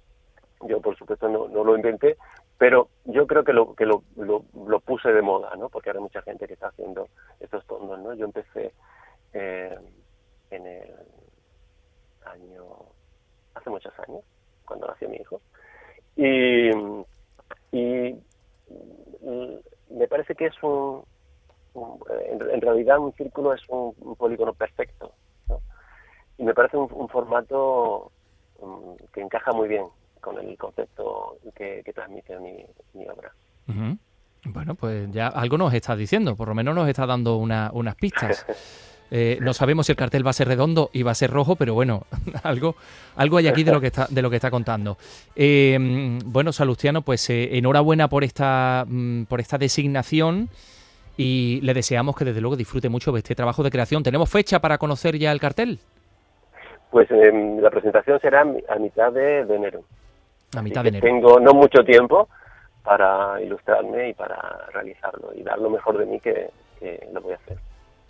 Yo, 0.67 0.81
por 0.81 0.97
supuesto, 0.97 1.29
no, 1.29 1.49
no 1.49 1.63
lo 1.63 1.77
inventé, 1.77 2.17
pero 2.59 2.89
yo 3.05 3.27
creo 3.27 3.45
que 3.45 3.53
lo 3.53 3.75
que 3.75 3.87
lo, 3.87 4.03
lo, 4.17 4.81
puse 4.81 5.13
de 5.13 5.23
moda 5.23 5.55
no 5.57 5.69
porque 5.69 5.91
hay 5.91 5.99
mucha 5.99 6.23
gente 6.23 6.47
que 6.47 6.55
está 6.55 6.69
haciendo 6.69 7.09
estos 7.41 7.67
tondos 7.67 7.99
no 8.01 8.15
yo 8.15 8.25
empecé 8.25 8.73
eh, 9.33 9.77
en 10.51 10.67
el 10.67 10.95
año 12.25 12.65
hace 13.55 13.71
muchos 13.71 13.93
años 14.07 14.23
cuando 14.65 14.87
nació 14.87 15.09
mi 15.09 15.17
hijo. 15.17 15.41
Y 16.17 16.71
y 17.73 18.15
me 19.91 20.09
parece 20.09 20.35
que 20.35 20.47
es 20.47 20.63
un, 20.63 21.05
en, 22.31 22.61
realidad 22.61 22.99
un 22.99 23.13
círculo 23.15 23.53
es 23.53 23.63
un, 23.69 23.95
polígono 24.17 24.55
perfecto 24.55 25.13
y 26.39 26.45
me 26.45 26.55
parece 26.55 26.77
un, 26.77 27.09
formato 27.09 28.11
mm, 28.61 29.13
que 29.13 29.21
encaja 29.21 29.53
muy 29.53 29.69
bien 29.69 29.85
con 30.27 30.39
el 30.41 30.59
concepto 30.59 31.39
que, 31.55 31.85
transmite 31.95 32.37
mi, 32.41 33.07
obra. 33.09 33.31
Bueno, 34.45 34.75
pues 34.75 35.09
ya 35.13 35.29
algo 35.29 35.57
nos 35.57 35.73
está 35.73 35.95
diciendo, 35.95 36.35
por 36.35 36.49
lo 36.49 36.55
menos 36.55 36.75
nos 36.75 36.89
está 36.89 37.07
dando 37.07 37.37
unas 37.37 37.95
pistas. 37.95 38.45
Eh, 39.09 39.39
no 39.41 39.55
sabemos 39.55 39.87
si 39.87 39.93
el 39.93 39.97
cartel 39.97 40.27
va 40.27 40.31
a 40.31 40.33
ser 40.33 40.49
redondo 40.49 40.91
y 40.93 41.05
va 41.05 41.13
a 41.13 41.15
ser 41.15 41.31
rojo, 41.31 41.55
pero 41.55 41.75
bueno, 41.75 42.07
algo, 42.43 42.75
algo 43.15 43.37
hay 43.37 43.47
aquí 43.47 43.63
de 43.63 43.71
lo 43.71 43.81
que 43.81 43.87
está, 43.87 44.09
de 44.11 44.21
lo 44.21 44.29
que 44.29 44.35
está 44.35 44.51
contando. 44.51 44.99
Eh, 45.37 46.19
bueno, 46.25 46.51
Salustiano, 46.51 47.03
pues 47.03 47.31
eh, 47.31 47.57
enhorabuena 47.57 48.09
por 48.09 48.25
esta, 48.25 48.85
mm, 48.85 49.27
por 49.27 49.39
esta 49.39 49.59
designación 49.59 50.49
y 51.17 51.61
le 51.63 51.73
deseamos 51.73 52.17
que 52.17 52.25
desde 52.25 52.41
luego 52.41 52.57
disfrute 52.57 52.89
mucho 52.89 53.13
de 53.13 53.19
este 53.19 53.37
trabajo 53.37 53.63
de 53.63 53.71
creación. 53.71 54.03
¿Tenemos 54.03 54.29
fecha 54.29 54.59
para 54.59 54.77
conocer 54.77 55.17
ya 55.17 55.31
el 55.31 55.39
cartel? 55.39 55.79
Pues 56.91 57.09
em, 57.13 57.61
la 57.61 57.71
presentación 57.71 58.19
será 58.19 58.41
a 58.41 58.79
mitad 58.81 59.13
de 59.13 59.43
enero. 59.43 59.85
A 60.55 60.63
mitad 60.63 60.83
de 60.83 60.91
enero. 60.91 61.07
Tengo 61.07 61.41
no 61.41 61.53
mucho 61.53 61.83
tiempo 61.85 62.29
para 62.83 63.43
ilustrarme 63.43 64.11
y 64.11 64.15
para 64.15 64.37
realizarlo 64.73 65.33
y 65.35 65.43
dar 65.43 65.59
lo 65.59 65.69
mejor 65.69 65.99
de 65.99 66.07
mí 66.07 66.21
que, 66.21 66.51
lo 67.13 67.21
voy 67.21 67.33
a 67.33 67.37
hacer. 67.37 67.59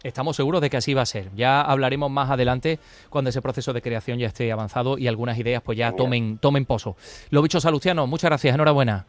Estamos 0.02 0.36
seguros 0.36 0.60
de 0.60 0.68
que 0.68 0.76
así 0.76 0.92
va 0.92 1.02
a 1.02 1.06
ser. 1.06 1.30
Ya 1.34 1.62
hablaremos 1.62 2.10
más 2.10 2.30
adelante 2.30 2.78
cuando 3.08 3.30
ese 3.30 3.40
proceso 3.40 3.72
de 3.72 3.80
creación 3.80 4.18
ya 4.18 4.26
esté 4.26 4.52
avanzado 4.52 4.98
y 4.98 5.08
algunas 5.08 5.38
ideas 5.38 5.62
pues 5.62 5.78
ya 5.78 5.92
tomen, 5.92 6.38
tomen 6.38 6.66
pozo. 6.66 6.96
Lo 7.30 7.42
dicho, 7.42 7.58
Salustiano, 7.58 8.06
muchas 8.06 8.30
gracias, 8.30 8.54
enhorabuena. 8.54 9.06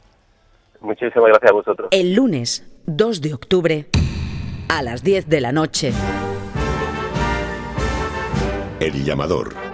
Muchísimas 0.79 1.29
gracias 1.29 1.51
a 1.51 1.53
vosotros. 1.53 1.89
El 1.91 2.13
lunes 2.13 2.65
2 2.86 3.22
de 3.22 3.34
octubre 3.34 3.86
a 4.69 4.81
las 4.81 5.03
10 5.03 5.27
de 5.27 5.41
la 5.41 5.51
noche. 5.51 5.91
El 8.79 9.03
llamador. 9.03 9.66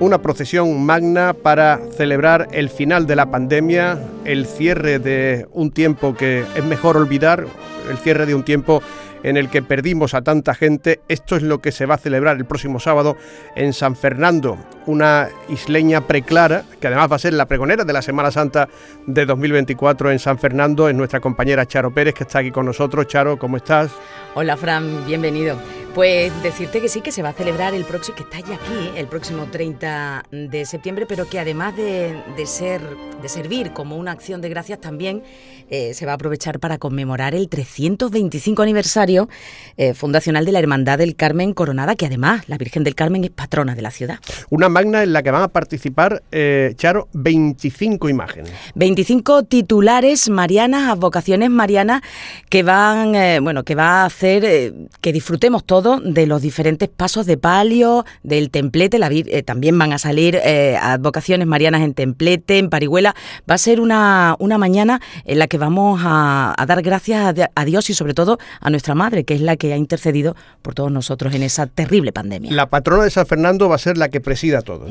Una 0.00 0.22
procesión 0.22 0.82
magna 0.82 1.34
para 1.34 1.78
celebrar 1.94 2.48
el 2.52 2.70
final 2.70 3.06
de 3.06 3.16
la 3.16 3.30
pandemia, 3.30 3.98
el 4.24 4.46
cierre 4.46 4.98
de 4.98 5.46
un 5.52 5.72
tiempo 5.72 6.14
que 6.14 6.42
es 6.54 6.64
mejor 6.64 6.96
olvidar, 6.96 7.44
el 7.90 7.98
cierre 7.98 8.24
de 8.24 8.34
un 8.34 8.42
tiempo 8.42 8.82
en 9.22 9.36
el 9.36 9.50
que 9.50 9.60
perdimos 9.60 10.14
a 10.14 10.22
tanta 10.22 10.54
gente. 10.54 11.00
Esto 11.08 11.36
es 11.36 11.42
lo 11.42 11.60
que 11.60 11.70
se 11.70 11.84
va 11.84 11.96
a 11.96 11.98
celebrar 11.98 12.38
el 12.38 12.46
próximo 12.46 12.80
sábado 12.80 13.18
en 13.56 13.74
San 13.74 13.94
Fernando, 13.94 14.56
una 14.86 15.28
isleña 15.50 16.06
preclara, 16.06 16.64
que 16.80 16.86
además 16.86 17.12
va 17.12 17.16
a 17.16 17.18
ser 17.18 17.34
la 17.34 17.44
pregonera 17.44 17.84
de 17.84 17.92
la 17.92 18.00
Semana 18.00 18.30
Santa 18.30 18.70
de 19.06 19.26
2024 19.26 20.12
en 20.12 20.18
San 20.18 20.38
Fernando, 20.38 20.88
es 20.88 20.94
nuestra 20.94 21.20
compañera 21.20 21.66
Charo 21.66 21.92
Pérez, 21.92 22.14
que 22.14 22.24
está 22.24 22.38
aquí 22.38 22.50
con 22.50 22.64
nosotros. 22.64 23.06
Charo, 23.06 23.38
¿cómo 23.38 23.58
estás? 23.58 23.90
Hola 24.34 24.56
Fran, 24.56 25.04
bienvenido. 25.06 25.58
Pues 25.94 26.32
decirte 26.44 26.80
que 26.80 26.88
sí, 26.88 27.00
que 27.00 27.10
se 27.10 27.20
va 27.20 27.30
a 27.30 27.32
celebrar 27.32 27.74
el 27.74 27.84
próximo, 27.84 28.16
que 28.16 28.22
está 28.22 28.38
ya 28.38 28.54
aquí, 28.54 28.90
el 28.96 29.08
próximo 29.08 29.46
30 29.50 30.22
de 30.30 30.64
septiembre, 30.64 31.04
pero 31.04 31.28
que 31.28 31.40
además 31.40 31.76
de, 31.76 32.14
ser, 32.46 32.80
de 33.20 33.28
servir 33.28 33.72
como 33.72 33.96
una 33.96 34.12
acción 34.12 34.40
de 34.40 34.48
gracias, 34.48 34.80
también 34.80 35.24
eh, 35.68 35.92
se 35.94 36.06
va 36.06 36.12
a 36.12 36.14
aprovechar 36.14 36.60
para 36.60 36.78
conmemorar 36.78 37.34
el 37.34 37.48
325 37.48 38.62
aniversario 38.62 39.28
eh, 39.76 39.92
fundacional 39.92 40.44
de 40.44 40.52
la 40.52 40.60
Hermandad 40.60 40.98
del 40.98 41.16
Carmen 41.16 41.54
Coronada, 41.54 41.96
que 41.96 42.06
además 42.06 42.48
la 42.48 42.56
Virgen 42.56 42.84
del 42.84 42.94
Carmen 42.94 43.24
es 43.24 43.30
patrona 43.30 43.74
de 43.74 43.82
la 43.82 43.90
ciudad. 43.90 44.20
Una 44.48 44.68
magna 44.68 45.02
en 45.02 45.12
la 45.12 45.24
que 45.24 45.32
van 45.32 45.42
a 45.42 45.48
participar, 45.48 46.22
eh, 46.30 46.72
Charo, 46.76 47.08
25 47.14 48.08
imágenes. 48.08 48.52
25 48.76 49.42
titulares 49.42 50.28
marianas, 50.30 50.88
advocaciones 50.88 51.50
marianas, 51.50 52.02
que 52.48 52.62
van, 52.62 53.42
bueno, 53.42 53.64
que 53.64 53.74
va 53.74 54.02
a 54.02 54.04
hacer 54.04 54.72
que 55.00 55.12
disfrutemos 55.12 55.64
todos 55.64 55.79
de 55.82 56.26
los 56.26 56.42
diferentes 56.42 56.88
pasos 56.88 57.26
de 57.26 57.36
palio, 57.36 58.04
del 58.22 58.50
templete. 58.50 58.98
La, 58.98 59.08
eh, 59.10 59.42
también 59.42 59.78
van 59.78 59.92
a 59.92 59.98
salir 59.98 60.38
eh, 60.44 60.76
advocaciones 60.80 61.46
marianas 61.46 61.82
en 61.82 61.94
templete, 61.94 62.58
en 62.58 62.70
parihuela. 62.70 63.14
Va 63.50 63.54
a 63.54 63.58
ser 63.58 63.80
una, 63.80 64.36
una 64.38 64.58
mañana 64.58 65.00
en 65.24 65.38
la 65.38 65.46
que 65.46 65.58
vamos 65.58 66.00
a, 66.04 66.54
dar 66.66 66.82
gracias 66.82 67.34
a, 67.54 67.64
Dios 67.64 67.90
y 67.90 67.94
sobre 67.94 68.14
todo 68.14 68.38
a 68.60 68.70
nuestra 68.70 68.94
madre, 68.94 69.24
que 69.24 69.34
es 69.34 69.40
la 69.40 69.56
que 69.56 69.72
ha 69.72 69.76
intercedido 69.76 70.36
por 70.62 70.74
todos 70.74 70.92
nosotros 70.92 71.34
en 71.34 71.42
esa 71.42 71.66
terrible 71.66 72.12
pandemia. 72.12 72.52
La 72.52 72.68
patrona 72.68 73.04
de 73.04 73.10
San 73.10 73.26
Fernando 73.26 73.68
va 73.68 73.76
a 73.76 73.78
ser 73.78 73.96
la 73.96 74.08
que 74.08 74.20
presida 74.20 74.62
todo. 74.62 74.86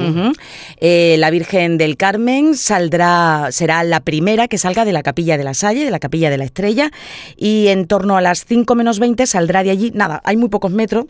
Eh, 0.79 1.15
la 1.19 1.29
Virgen 1.29 1.77
del 1.77 1.97
Carmen 1.97 2.55
saldrá, 2.55 3.47
será 3.51 3.83
la 3.83 4.01
primera 4.01 4.47
que 4.47 4.57
salga 4.57 4.85
de 4.85 4.93
la 4.93 5.03
capilla 5.03 5.37
de 5.37 5.43
la 5.43 5.53
Salle, 5.53 5.85
de 5.85 5.91
la 5.91 5.99
capilla 5.99 6.29
de 6.29 6.37
la 6.37 6.45
Estrella, 6.45 6.91
y 7.37 7.67
en 7.67 7.87
torno 7.87 8.17
a 8.17 8.21
las 8.21 8.45
5 8.45 8.75
menos 8.75 8.99
20 8.99 9.25
saldrá 9.25 9.63
de 9.63 9.71
allí. 9.71 9.91
Nada, 9.93 10.21
hay 10.23 10.37
muy 10.37 10.49
pocos 10.49 10.71
metro 10.79 11.07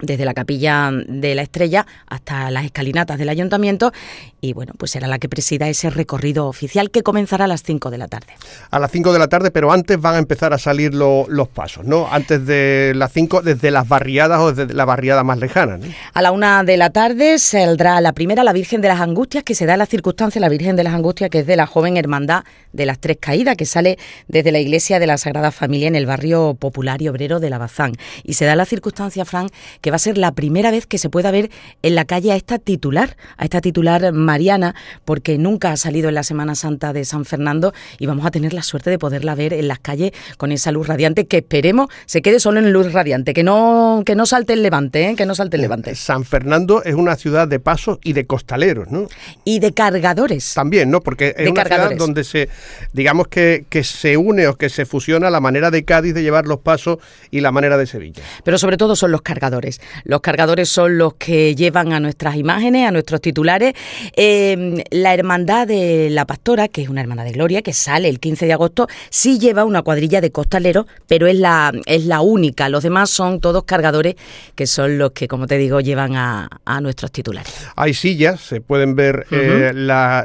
desde 0.00 0.24
la 0.24 0.34
capilla 0.34 0.90
de 0.92 1.34
la 1.34 1.42
estrella 1.42 1.86
hasta 2.06 2.50
las 2.50 2.64
escalinatas 2.64 3.18
del 3.18 3.28
ayuntamiento 3.28 3.92
y 4.40 4.52
bueno, 4.52 4.74
pues 4.76 4.90
será 4.90 5.06
la 5.06 5.18
que 5.18 5.28
presida 5.28 5.68
ese 5.68 5.88
recorrido 5.88 6.46
oficial 6.46 6.90
que 6.90 7.02
comenzará 7.02 7.46
a 7.46 7.48
las 7.48 7.62
5 7.62 7.90
de 7.90 7.98
la 7.98 8.08
tarde. 8.08 8.34
A 8.70 8.78
las 8.78 8.90
5 8.90 9.12
de 9.12 9.18
la 9.18 9.28
tarde, 9.28 9.50
pero 9.50 9.72
antes 9.72 9.98
van 9.98 10.16
a 10.16 10.18
empezar 10.18 10.52
a 10.52 10.58
salir 10.58 10.92
los 10.92 11.48
pasos, 11.48 11.86
¿no? 11.86 12.08
Antes 12.10 12.44
de 12.44 12.92
las 12.94 13.12
5, 13.12 13.40
desde 13.40 13.70
las 13.70 13.88
barriadas 13.88 14.40
o 14.40 14.52
desde 14.52 14.74
la 14.74 14.84
barriada 14.84 15.24
más 15.24 15.38
lejana. 15.38 15.78
A 16.12 16.20
la 16.20 16.30
1 16.32 16.64
de 16.64 16.76
la 16.76 16.90
tarde 16.90 17.38
saldrá 17.38 18.00
la 18.02 18.12
primera, 18.12 18.44
la 18.44 18.52
Virgen 18.52 18.82
de 18.82 18.88
las 18.88 19.00
Angustias, 19.00 19.44
que 19.44 19.54
se 19.54 19.64
da 19.64 19.76
la 19.76 19.86
circunstancia, 19.86 20.40
la 20.40 20.50
Virgen 20.50 20.76
de 20.76 20.84
las 20.84 20.92
Angustias, 20.92 21.30
que 21.30 21.40
es 21.40 21.46
de 21.46 21.56
la 21.56 21.66
joven 21.66 21.96
hermandad 21.96 22.44
de 22.72 22.84
las 22.84 22.98
Tres 22.98 23.16
Caídas, 23.18 23.56
que 23.56 23.64
sale 23.64 23.98
desde 24.28 24.52
la 24.52 24.58
iglesia 24.58 24.98
de 24.98 25.06
la 25.06 25.16
Sagrada 25.16 25.52
Familia 25.52 25.88
en 25.88 25.96
el 25.96 26.04
barrio 26.04 26.54
popular 26.54 27.00
y 27.00 27.08
obrero 27.08 27.40
de 27.40 27.48
la 27.48 27.56
Bazán. 27.56 27.92
Y 28.24 28.34
se 28.34 28.44
da 28.44 28.56
la 28.56 28.66
circunstancia, 28.66 29.24
Fran, 29.24 29.48
que 29.80 29.90
va 29.94 29.96
a 29.96 29.98
ser 30.00 30.18
la 30.18 30.32
primera 30.32 30.72
vez 30.72 30.88
que 30.88 30.98
se 30.98 31.08
pueda 31.08 31.30
ver 31.30 31.52
en 31.82 31.94
la 31.94 32.04
calle 32.04 32.32
a 32.32 32.36
esta 32.36 32.58
titular, 32.58 33.16
a 33.36 33.44
esta 33.44 33.60
titular 33.60 34.12
mariana, 34.12 34.74
porque 35.04 35.38
nunca 35.38 35.70
ha 35.70 35.76
salido 35.76 36.08
en 36.08 36.16
la 36.16 36.24
Semana 36.24 36.56
Santa 36.56 36.92
de 36.92 37.04
San 37.04 37.24
Fernando 37.24 37.72
y 38.00 38.06
vamos 38.06 38.26
a 38.26 38.32
tener 38.32 38.52
la 38.54 38.64
suerte 38.64 38.90
de 38.90 38.98
poderla 38.98 39.36
ver 39.36 39.52
en 39.52 39.68
las 39.68 39.78
calles 39.78 40.10
con 40.36 40.50
esa 40.50 40.72
luz 40.72 40.88
radiante 40.88 41.26
que 41.26 41.36
esperemos 41.36 41.90
se 42.06 42.22
quede 42.22 42.40
solo 42.40 42.58
en 42.58 42.72
luz 42.72 42.92
radiante, 42.92 43.34
que 43.34 43.44
no, 43.44 44.02
que 44.04 44.16
no 44.16 44.26
salte 44.26 44.54
el 44.54 44.64
levante, 44.64 45.10
¿eh? 45.10 45.14
que 45.14 45.26
no 45.26 45.36
salte 45.36 45.58
el 45.58 45.62
levante. 45.62 45.94
San 45.94 46.24
Fernando 46.24 46.82
es 46.82 46.96
una 46.96 47.14
ciudad 47.14 47.46
de 47.46 47.60
pasos 47.60 47.98
y 48.02 48.14
de 48.14 48.26
costaleros, 48.26 48.90
¿no? 48.90 49.06
Y 49.44 49.60
de 49.60 49.72
cargadores. 49.74 50.54
También, 50.54 50.90
¿no? 50.90 51.02
Porque 51.02 51.36
es 51.38 51.48
una 51.48 51.64
ciudad 51.64 51.94
donde 51.96 52.24
se, 52.24 52.48
digamos 52.92 53.28
que, 53.28 53.64
que 53.68 53.84
se 53.84 54.16
une 54.16 54.48
o 54.48 54.56
que 54.56 54.70
se 54.70 54.86
fusiona 54.86 55.30
la 55.30 55.38
manera 55.38 55.70
de 55.70 55.84
Cádiz 55.84 56.14
de 56.14 56.24
llevar 56.24 56.46
los 56.46 56.58
pasos 56.58 56.98
y 57.30 57.42
la 57.42 57.52
manera 57.52 57.76
de 57.76 57.86
Sevilla. 57.86 58.24
Pero 58.42 58.58
sobre 58.58 58.76
todo 58.76 58.96
son 58.96 59.12
los 59.12 59.22
cargadores. 59.22 59.73
Los 60.04 60.20
cargadores 60.20 60.68
son 60.68 60.98
los 60.98 61.14
que 61.14 61.54
llevan 61.54 61.92
a 61.92 62.00
nuestras 62.00 62.36
imágenes, 62.36 62.88
a 62.88 62.90
nuestros 62.90 63.20
titulares. 63.20 63.74
Em, 64.16 64.82
la 64.90 65.14
Hermandad 65.14 65.66
de 65.66 66.08
la 66.10 66.26
Pastora, 66.26 66.68
que 66.68 66.82
es 66.82 66.88
una 66.88 67.00
hermandad 67.00 67.24
de 67.24 67.32
gloria, 67.32 67.62
que 67.62 67.72
sale 67.72 68.08
el 68.08 68.20
15 68.20 68.46
de 68.46 68.52
agosto, 68.52 68.88
sí 69.10 69.38
lleva 69.38 69.64
una 69.64 69.82
cuadrilla 69.82 70.20
de 70.20 70.30
costaleros, 70.30 70.86
pero 71.06 71.26
es 71.26 71.36
la, 71.36 71.72
es 71.86 72.06
la 72.06 72.20
única. 72.20 72.68
Los 72.68 72.82
demás 72.82 73.10
son 73.10 73.40
todos 73.40 73.64
cargadores, 73.64 74.16
que 74.54 74.66
son 74.66 74.98
los 74.98 75.12
que, 75.12 75.28
como 75.28 75.46
te 75.46 75.58
digo, 75.58 75.80
llevan 75.80 76.16
a, 76.16 76.48
nuestros 76.80 77.12
titulares. 77.12 77.52
Hay 77.76 77.94
sillas, 77.94 78.40
se 78.40 78.60
pueden 78.60 78.96
ver 78.96 79.26
eh, 79.30 79.72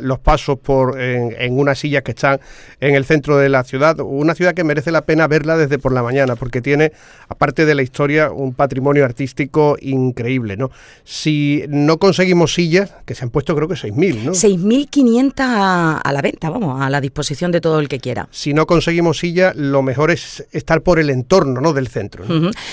los 0.01 0.19
pasos 0.19 0.57
por 0.59 0.99
en, 0.99 1.35
en 1.37 1.57
unas 1.57 1.79
sillas 1.79 2.01
que 2.01 2.11
están 2.11 2.39
en 2.79 2.95
el 2.95 3.05
centro 3.05 3.37
de 3.37 3.49
la 3.49 3.63
ciudad. 3.63 3.99
Una 3.99 4.35
ciudad 4.35 4.53
que 4.53 4.63
merece 4.63 4.91
la 4.91 5.05
pena 5.05 5.27
verla 5.27 5.57
desde 5.57 5.77
por 5.77 5.93
la 5.93 6.03
mañana, 6.03 6.35
porque 6.35 6.61
tiene, 6.61 6.91
aparte 7.27 7.65
de 7.65 7.75
la 7.75 7.81
historia, 7.81 8.31
un 8.31 8.53
patrimonio 8.53 9.05
artístico 9.05 9.38
increíble, 9.81 10.57
¿no? 10.57 10.71
Si 11.03 11.63
no 11.69 11.97
conseguimos 11.97 12.53
sillas, 12.53 12.93
que 13.05 13.15
se 13.15 13.23
han 13.23 13.29
puesto 13.29 13.55
creo 13.55 13.67
que 13.67 13.75
6.000, 13.75 14.23
¿no? 14.23 14.31
6.500 14.31 15.33
a, 15.39 15.97
a 15.97 16.13
la 16.13 16.21
venta, 16.21 16.49
vamos, 16.49 16.81
a 16.81 16.89
la 16.89 17.01
disposición 17.01 17.51
de 17.51 17.61
todo 17.61 17.79
el 17.79 17.87
que 17.87 17.99
quiera. 17.99 18.27
Si 18.31 18.53
no 18.53 18.65
conseguimos 18.65 19.19
sillas, 19.19 19.55
lo 19.55 19.81
mejor 19.81 20.11
es 20.11 20.45
estar 20.51 20.81
por 20.81 20.99
el 20.99 21.09
entorno, 21.09 21.61
¿no? 21.61 21.73
Del 21.73 21.87
centro. 21.87 22.25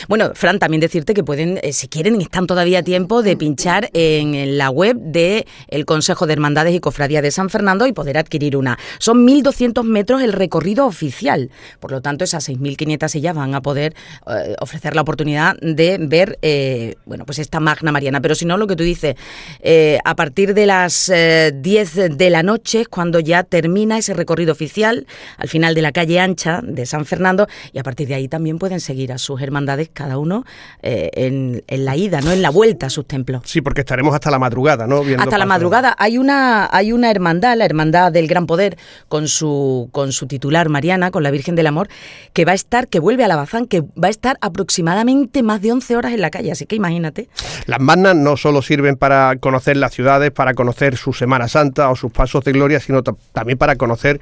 Bueno, 0.09 0.33
Fran, 0.35 0.59
también 0.59 0.81
decirte 0.81 1.15
que 1.15 1.25
pueden, 1.25 1.59
eh, 1.63 1.73
si 1.73 1.89
quieren, 1.89 2.21
están 2.21 2.47
todavía 2.47 2.81
a 2.81 2.83
tiempo 2.83 3.23
de 3.23 3.37
pinchar 3.37 3.91
en, 3.93 4.59
la 4.59 4.71
web 4.71 4.97
del 4.97 5.45
el 5.69 5.85
Consejo 5.85 6.27
de 6.27 6.33
Hermandades 6.33 6.75
y 6.75 6.81
Cofradías 6.81 7.23
de 7.23 7.31
San 7.31 7.51
Fernando 7.51 7.87
y 7.87 7.93
poder 7.93 8.19
adquirir 8.19 8.57
una. 8.57 8.79
Son 8.99 9.27
1.200 9.27 9.85
metros 9.85 10.23
el 10.23 10.33
recorrido 10.33 10.87
oficial, 10.87 11.51
por 11.81 11.91
lo 11.91 12.01
tanto 12.01 12.25
esas 12.25 12.49
6.500 12.49 13.09
sillas 13.09 13.35
van 13.35 13.55
a 13.55 13.63
poder 13.63 13.95
eh, 14.27 14.55
ofrecer 14.61 14.95
la 14.95 15.03
oportunidad 15.03 15.57
de 15.61 15.99
ver 16.01 16.39
eh, 16.43 16.56
bueno, 17.05 17.25
pues 17.25 17.39
esta 17.39 17.61
magna 17.61 17.93
mariana. 17.93 18.21
Pero 18.21 18.35
si 18.35 18.45
no, 18.45 18.57
lo 18.57 18.67
que 18.67 18.77
tú 18.77 18.85
dices, 18.85 19.17
eh, 19.61 19.99
a 20.05 20.15
partir 20.15 20.55
de 20.55 20.67
las 20.67 21.07
10 21.07 21.97
eh, 21.97 22.09
de 22.09 22.31
la 22.31 22.43
noche 22.43 22.87
cuando 22.87 23.21
ya 23.21 23.43
termina 23.43 23.99
ese 23.99 24.15
recorrido 24.15 24.53
oficial 24.53 25.07
al 25.39 25.49
final 25.49 25.75
de 25.75 25.83
la 25.83 25.93
calle 25.93 26.21
ancha 26.21 26.61
de 26.63 26.87
San 26.87 27.05
Fernando 27.05 27.47
y 27.73 27.79
a 27.79 27.83
partir 27.83 28.09
de 28.09 28.15
ahí 28.15 28.29
también 28.29 28.59
pueden 28.59 28.81
seguir 28.81 29.13
a 29.13 29.19
sus 29.19 29.41
hermandades 29.41 29.91
cada 29.93 30.19
uno 30.19 30.45
eh, 30.83 31.11
en, 31.15 31.63
la 31.69 31.97
ida, 31.97 32.21
no 32.21 32.33
en 32.33 32.43
la 32.43 32.51
vuelta 32.51 32.87
a 32.87 32.91
sus 32.91 33.07
templos. 33.07 33.43
Sí, 33.45 33.61
porque 33.61 33.81
estaremos 33.81 34.15
hasta 34.15 34.31
la 34.31 34.39
madrugada, 34.39 34.87
¿no? 34.87 35.03
hasta 35.19 35.39
la 35.39 35.47
madrugada. 35.47 35.95
Hay 35.99 36.19
una, 36.19 36.69
hay 36.71 36.93
una 36.93 37.11
hermandad, 37.11 37.57
la 37.57 37.65
hermandad 37.65 38.13
del 38.13 38.27
Gran 38.27 38.47
Poder, 38.47 38.77
con 39.09 39.29
su, 39.29 39.89
con 39.93 40.13
su 40.13 40.27
titular 40.27 40.69
Mariana, 40.69 41.11
con 41.11 41.23
la 41.23 41.31
Virgen 41.31 41.55
del 41.55 41.67
Amor, 41.67 41.89
que 42.33 42.45
va 42.45 42.53
a 42.53 42.55
estar, 42.55 42.89
que 42.89 43.01
vuelve 43.01 43.25
a 43.25 43.29
la 43.29 43.37
Bazán, 43.37 43.67
que 43.67 43.81
va 43.81 44.09
a 44.09 44.11
estar 44.11 44.39
aproximadamente 44.41 45.43
más 45.43 45.61
de 45.61 45.73
11 45.73 45.97
horas 45.97 46.13
en 46.13 46.21
la 46.21 46.31
calle. 46.31 46.46
Así 46.51 46.67
que 46.67 46.77
imagínate. 46.77 47.29
Las 47.67 47.81
magnas 47.81 48.17
no 48.17 48.37
solo 48.37 48.63
sirven 48.63 48.97
para 48.97 49.37
conocer 49.37 49.77
las 49.77 49.93
ciudades, 49.93 50.31
para 50.31 50.55
conocer 50.55 50.97
su 50.97 51.13
Semana 51.13 51.49
Santa 51.49 51.91
o 51.91 51.97
sus 51.97 52.13
pasos 52.13 52.45
de 52.45 52.53
gloria, 52.53 52.81
sino 52.81 53.03
también 53.03 53.59
para 53.59 53.77
conocer 53.77 54.21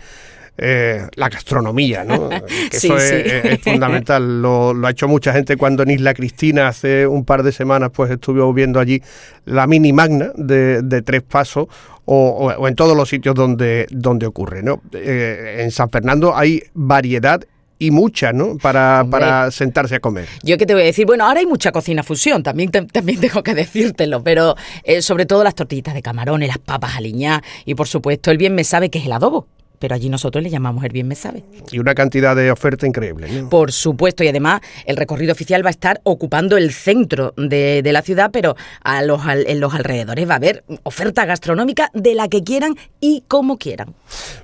eh, 0.56 1.08
la 1.16 1.28
gastronomía, 1.28 2.04
¿no? 2.04 2.30
eso 2.72 2.96
es, 2.96 3.60
fundamental. 3.60 4.40
Lo, 4.40 4.86
ha 4.86 4.90
hecho 4.90 5.08
mucha 5.08 5.32
gente 5.32 5.56
cuando 5.56 5.82
en 5.82 5.90
Isla 5.90 6.14
Cristina 6.14 6.68
hace 6.68 7.08
un 7.08 7.24
par 7.24 7.42
de 7.42 7.50
semanas 7.50 7.90
pues 7.92 8.10
estuvo 8.12 8.52
viendo 8.52 8.78
allí 8.78 9.02
la 9.46 9.66
mini 9.66 9.92
magna 9.92 10.30
de, 10.36 11.02
tres 11.02 11.22
pasos 11.22 11.66
o, 12.04 12.68
en 12.68 12.76
todos 12.76 12.96
los 12.96 13.08
sitios 13.08 13.34
donde, 13.34 13.86
donde 13.90 14.26
ocurre, 14.26 14.62
¿no? 14.62 14.80
Eh, 14.92 15.62
en 15.64 15.72
San 15.72 15.90
Fernando 15.90 16.36
hay 16.36 16.62
variedad 16.72 17.44
y 17.84 17.90
mucha, 17.90 18.32
¿no? 18.32 18.56
Para, 18.56 19.06
para, 19.08 19.50
sentarse 19.50 19.96
a 19.96 20.00
comer. 20.00 20.26
Yo 20.42 20.58
que 20.58 20.66
te 20.66 20.74
voy 20.74 20.82
a 20.82 20.86
decir, 20.86 21.06
bueno, 21.06 21.26
ahora 21.26 21.40
hay 21.40 21.46
mucha 21.46 21.72
cocina 21.72 22.02
fusión, 22.02 22.42
también, 22.42 22.70
también 22.70 23.20
tengo 23.20 23.42
que 23.42 23.54
decírtelo, 23.54 24.22
pero 24.22 24.56
eh, 24.82 25.02
sobre 25.02 25.26
todo 25.26 25.44
las 25.44 25.54
tortillitas 25.54 25.94
de 25.94 26.02
camarones, 26.02 26.48
las 26.48 26.58
papas 26.58 26.96
aliñadas 26.96 27.42
y 27.64 27.74
por 27.74 27.88
supuesto 27.88 28.30
el 28.30 28.38
bien 28.38 28.54
me 28.54 28.64
sabe 28.64 28.90
que 28.90 28.98
es 28.98 29.06
el 29.06 29.12
adobo 29.12 29.46
pero 29.84 29.96
allí 29.96 30.08
nosotros 30.08 30.42
le 30.42 30.48
llamamos 30.48 30.82
el 30.82 30.92
bien 30.92 31.06
me 31.06 31.14
sabe. 31.14 31.44
Y 31.70 31.78
una 31.78 31.94
cantidad 31.94 32.34
de 32.34 32.50
oferta 32.50 32.86
increíble. 32.86 33.28
Por 33.50 33.70
supuesto, 33.70 34.24
y 34.24 34.28
además 34.28 34.62
el 34.86 34.96
recorrido 34.96 35.32
oficial 35.32 35.62
va 35.62 35.68
a 35.68 35.72
estar 35.72 36.00
ocupando 36.04 36.56
el 36.56 36.72
centro 36.72 37.34
de, 37.36 37.82
la 37.84 38.00
ciudad, 38.00 38.30
pero 38.32 38.56
a 38.82 39.02
los, 39.02 39.20
en 39.28 39.60
los 39.60 39.74
alrededores 39.74 40.26
va 40.26 40.32
a 40.32 40.36
haber 40.36 40.64
oferta 40.84 41.26
gastronómica 41.26 41.90
de 41.92 42.14
la 42.14 42.28
que 42.28 42.42
quieran 42.42 42.76
y 42.98 43.24
como 43.28 43.58
quieran. 43.58 43.92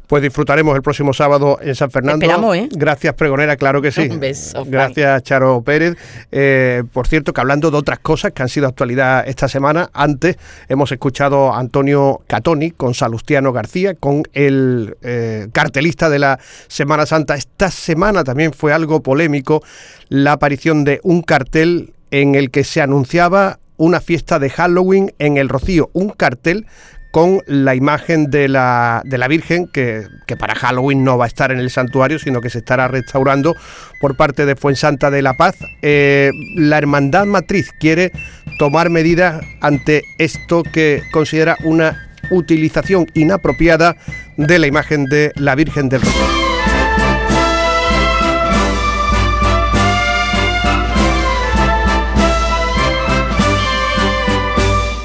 Pues 0.07 0.23
disfrutaremos 0.23 0.77
el 0.77 0.83
próximo 0.83 1.15
sábado 1.15 1.59
en 1.63 1.75
San 1.75 1.91
Fernando. 1.91 2.27
Esperamos, 2.27 2.57
¿eh? 2.57 2.69
Gracias, 2.73 3.15
Pregonera, 3.15 3.57
claro 3.57 3.81
que 3.81 3.93
sí. 3.93 4.03
Un 4.11 4.21
beso. 4.21 4.65
Gracias, 4.67 5.23
Charo 5.23 5.63
Pérez. 5.63 5.97
Eh, 6.33 6.83
por 6.93 7.07
cierto, 7.07 7.33
que 7.33 7.41
hablando 7.41 7.71
de 7.71 7.79
otras 7.79 8.01
cosas 8.01 8.33
que 8.33 8.43
han 8.43 8.51
sido 8.51 8.67
actualidad 8.67 9.27
esta 9.27 9.49
semana, 9.49 9.89
antes 9.95 10.37
hemos 10.69 10.93
escuchado 10.93 11.53
a 11.53 11.61
Antonio 11.61 12.21
Catoni 12.27 12.73
con 12.73 12.93
Salustiano 12.93 13.53
García, 13.53 13.95
con 13.95 14.25
el 14.33 14.97
eh, 15.03 15.30
cartelista 15.53 16.09
de 16.09 16.19
la 16.19 16.39
Semana 16.69 17.07
Santa. 17.07 17.35
Esta 17.35 17.71
semana 17.71 18.25
también 18.25 18.53
fue 18.53 18.73
algo 18.73 19.03
polémico 19.03 19.63
la 20.09 20.33
aparición 20.33 20.85
de 20.85 21.01
un 21.03 21.23
cartel 21.23 21.95
en 22.11 22.35
el 22.35 22.51
que 22.51 22.65
se 22.65 22.81
anunciaba 22.81 23.59
una 23.77 24.01
fiesta 24.01 24.39
de 24.39 24.51
Halloween 24.51 25.13
en 25.19 25.37
el 25.37 25.49
Rocío, 25.49 25.91
un 25.95 26.11
cartel 26.11 26.67
con 27.11 27.41
la 27.47 27.75
imagen 27.75 28.31
de 28.31 28.49
la, 28.49 29.03
de 29.05 29.19
la 29.19 29.27
Virgen, 29.27 29.67
que, 29.67 30.07
para 30.39 30.55
Halloween 30.55 31.03
no 31.03 31.19
va 31.19 31.25
a 31.25 31.29
estar 31.29 31.51
en 31.51 31.59
el 31.59 31.71
santuario, 31.71 32.19
sino 32.19 32.41
que 32.41 32.51
se 32.51 32.59
estará 32.59 32.89
restaurando 32.89 33.57
por 34.01 34.17
parte 34.17 34.47
de 34.47 34.55
Fuensanta 34.55 35.11
de 35.11 35.23
la 35.23 35.35
Paz. 35.35 35.57
Eh, 35.83 36.31
la 36.55 36.79
Hermandad 36.79 37.27
Matriz 37.27 37.71
quiere 37.81 38.13
tomar 38.59 38.91
medidas 38.91 39.43
ante 39.61 40.03
esto 40.19 40.63
que 40.63 41.03
considera 41.11 41.57
una 41.65 42.11
utilización 42.31 43.07
inapropiada 43.15 43.97
de 44.47 44.59
la 44.59 44.67
imagen 44.67 45.05
de 45.05 45.33
la 45.37 45.55
Virgen 45.55 45.91
del 45.91 46.01
Rocío. 46.01 46.25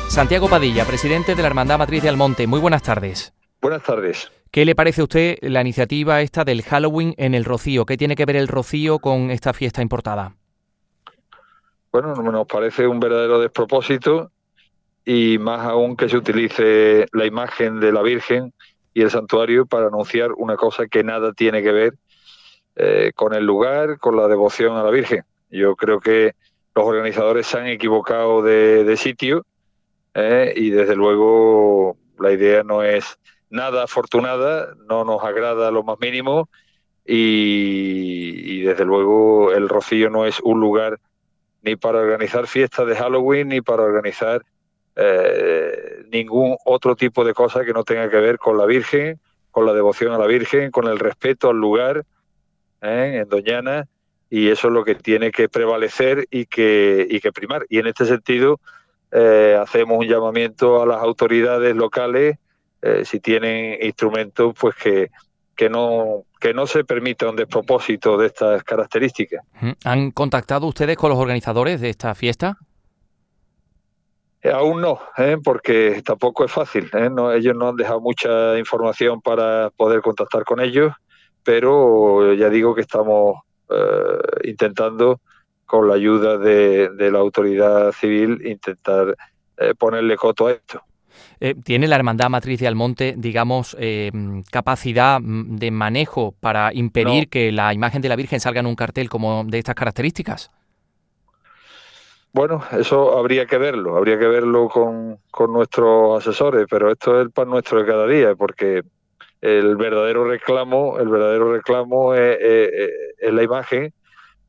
Santiago 0.08 0.48
Padilla, 0.48 0.86
presidente 0.86 1.36
de 1.36 1.42
la 1.42 1.50
Hermandad 1.50 1.78
Matriz 1.78 2.02
de 2.02 2.08
Almonte. 2.08 2.48
Muy 2.48 2.62
buenas 2.62 2.82
tardes. 2.82 3.34
Buenas 3.62 3.84
tardes. 3.84 4.32
¿Qué 4.52 4.64
le 4.64 4.74
parece 4.74 5.02
a 5.02 5.04
usted 5.04 5.38
la 5.42 5.60
iniciativa 5.60 6.22
esta 6.22 6.46
del 6.46 6.64
Halloween 6.64 7.14
en 7.18 7.36
el 7.36 7.44
Rocío? 7.44 7.86
¿Qué 7.86 7.98
tiene 7.98 8.16
que 8.16 8.24
ver 8.24 8.38
el 8.38 8.48
Rocío 8.48 9.00
con 9.00 9.32
esta 9.32 9.52
fiesta 9.52 9.82
importada? 9.82 10.34
Bueno, 11.92 12.16
nos 12.16 12.48
parece 12.48 12.88
un 12.88 13.02
verdadero 13.02 13.42
despropósito 13.42 14.32
y 15.04 15.38
más 15.40 15.66
aún 15.66 15.98
que 15.98 16.08
se 16.08 16.16
utilice 16.16 17.08
la 17.12 17.26
imagen 17.26 17.82
de 17.82 17.92
la 17.92 18.02
Virgen 18.02 18.54
y 18.96 19.04
el 19.04 19.12
santuario 19.12 19.68
para 19.68 19.88
anunciar 19.88 20.32
una 20.32 20.58
cosa 20.58 20.88
que 20.88 21.04
nada 21.04 21.34
tiene 21.34 21.62
que 21.62 21.72
ver 21.72 21.94
eh, 22.76 23.12
con 23.14 23.36
el 23.36 23.46
lugar, 23.46 24.00
con 24.00 24.16
la 24.16 24.28
devoción 24.28 24.76
a 24.76 24.84
la 24.84 24.90
Virgen. 24.90 25.24
Yo 25.52 25.76
creo 25.76 26.00
que 26.00 26.34
los 26.74 26.86
organizadores 26.86 27.46
se 27.46 27.60
han 27.60 27.68
equivocado 27.68 28.42
de 28.42 28.98
sitio 28.98 29.46
¿eh? 30.16 30.54
y 30.56 30.72
desde 30.72 30.96
luego 30.96 31.98
la 32.18 32.32
idea 32.32 32.64
no 32.64 32.82
es 32.82 33.20
nada 33.50 33.84
afortunada, 33.84 34.74
no 34.88 35.04
nos 35.04 35.24
agrada 35.24 35.70
lo 35.70 35.84
más 35.84 36.00
mínimo 36.00 36.50
y, 37.06 38.62
desde 38.62 38.86
luego 38.86 39.54
el 39.54 39.70
Rocío 39.70 40.10
no 40.10 40.26
es 40.26 40.40
un 40.40 40.60
lugar 40.60 41.00
ni 41.62 41.76
para 41.76 42.00
organizar 42.00 42.48
fiestas 42.48 42.88
de 42.88 42.96
Halloween 42.96 43.50
ni 43.50 43.62
para 43.62 43.84
organizar 43.84 44.44
eh, 44.96 46.06
ningún 46.12 46.56
otro 46.66 46.96
tipo 46.96 47.24
de 47.26 47.34
cosa 47.34 47.66
que 47.66 47.74
no 47.74 47.84
tenga 47.84 48.10
que 48.10 48.18
ver 48.18 48.38
con 48.38 48.58
la 48.58 48.66
Virgen, 48.66 49.20
con 49.52 49.66
la 49.66 49.74
devoción 49.74 50.14
a 50.14 50.18
la 50.18 50.26
Virgen, 50.26 50.72
con 50.72 50.88
el 50.88 51.00
respeto 51.00 51.50
al 51.50 51.58
lugar 51.58 52.06
¿eh? 52.82 53.22
en 53.22 53.30
Doñana 53.30 53.88
y 54.30 54.50
eso 54.50 54.68
es 54.68 54.74
lo 54.74 54.84
que 54.84 54.96
tiene 54.96 55.32
que 55.32 55.50
prevalecer 55.50 56.28
y 56.32 56.46
que, 56.46 57.06
y 57.10 57.20
que 57.20 57.32
primar. 57.32 57.66
Y 57.70 57.80
en 57.80 57.88
este 57.88 58.06
sentido, 58.06 58.60
eh, 59.12 59.58
hacemos 59.62 60.00
un 60.00 60.08
llamamiento 60.08 60.82
a 60.82 60.86
las 60.86 61.02
autoridades 61.02 61.76
locales, 61.76 62.38
si 63.04 63.20
tienen 63.20 63.80
instrumentos, 63.82 64.54
pues 64.60 64.76
que, 64.76 65.10
que, 65.56 65.70
no, 65.70 66.26
que 66.40 66.54
no 66.54 66.68
se 66.68 66.84
permita 66.84 67.30
un 67.30 67.36
despropósito 67.36 68.18
de 68.18 68.28
estas 68.28 68.64
características. 68.64 69.44
¿Han 69.84 70.12
contactado 70.12 70.68
ustedes 70.68 70.98
con 70.98 71.10
los 71.10 71.18
organizadores 71.18 71.82
de 71.82 71.90
esta 71.90 72.14
fiesta? 72.14 72.60
Eh, 74.46 74.52
aún 74.52 74.82
no, 74.82 75.00
porque 75.44 76.02
tampoco 76.06 76.46
es 76.46 76.52
fácil. 76.52 76.90
No, 77.12 77.32
ellos 77.32 77.56
no 77.56 77.70
han 77.70 77.76
dejado 77.76 78.00
mucha 78.00 78.58
información 78.58 79.22
para 79.22 79.70
poder 79.72 80.02
contactar 80.02 80.44
con 80.44 80.60
ellos, 80.60 80.94
pero 81.44 82.34
ya 82.34 82.50
digo 82.50 82.76
que 82.76 82.82
estamos 82.82 83.40
intentando 84.44 85.20
con 85.66 85.88
la 85.88 85.96
ayuda 85.96 86.38
de, 86.38 86.90
la 87.12 87.20
autoridad 87.20 87.92
civil, 87.92 88.42
intentar 88.46 89.16
eh, 89.58 89.74
ponerle 89.78 90.16
coto 90.16 90.48
a 90.48 90.52
esto. 90.52 90.82
Eh, 91.40 91.56
¿Tiene 91.64 91.88
la 91.88 91.96
Hermandad 91.96 92.30
Matriz 92.30 92.60
de 92.60 92.68
Almonte, 92.68 93.16
digamos, 93.18 93.76
eh, 93.80 94.12
capacidad 94.52 95.20
mm, 95.20 95.56
de 95.56 95.72
manejo 95.72 96.34
para 96.40 96.74
impedir 96.74 97.30
que 97.30 97.52
la 97.52 97.74
imagen 97.74 98.02
de 98.02 98.10
la 98.10 98.16
Virgen 98.16 98.40
salga 98.40 98.60
en 98.60 98.68
un 98.68 98.76
cartel 98.76 99.10
como 99.10 99.44
de 99.46 99.58
estas 99.58 99.76
características? 99.76 100.52
Bueno, 102.36 102.62
eso 102.78 103.18
habría 103.18 103.46
que 103.46 103.58
verlo, 103.58 103.96
habría 103.96 104.20
que 104.20 104.28
verlo 104.28 104.68
con, 104.68 105.22
nuestros 105.54 106.20
asesores, 106.20 106.66
pero 106.70 106.92
esto 106.92 107.16
es 107.16 107.22
el 107.22 107.32
pan 107.32 107.50
nuestro 107.50 107.80
de 107.80 107.86
cada 107.86 108.06
día, 108.06 108.36
porque 108.36 108.84
el 109.40 109.78
verdadero 109.78 110.28
reclamo, 110.28 111.00
el 111.00 111.08
verdadero 111.08 111.54
reclamo 111.54 112.14
es 112.14 112.38
la 113.22 113.42
imagen 113.42 113.94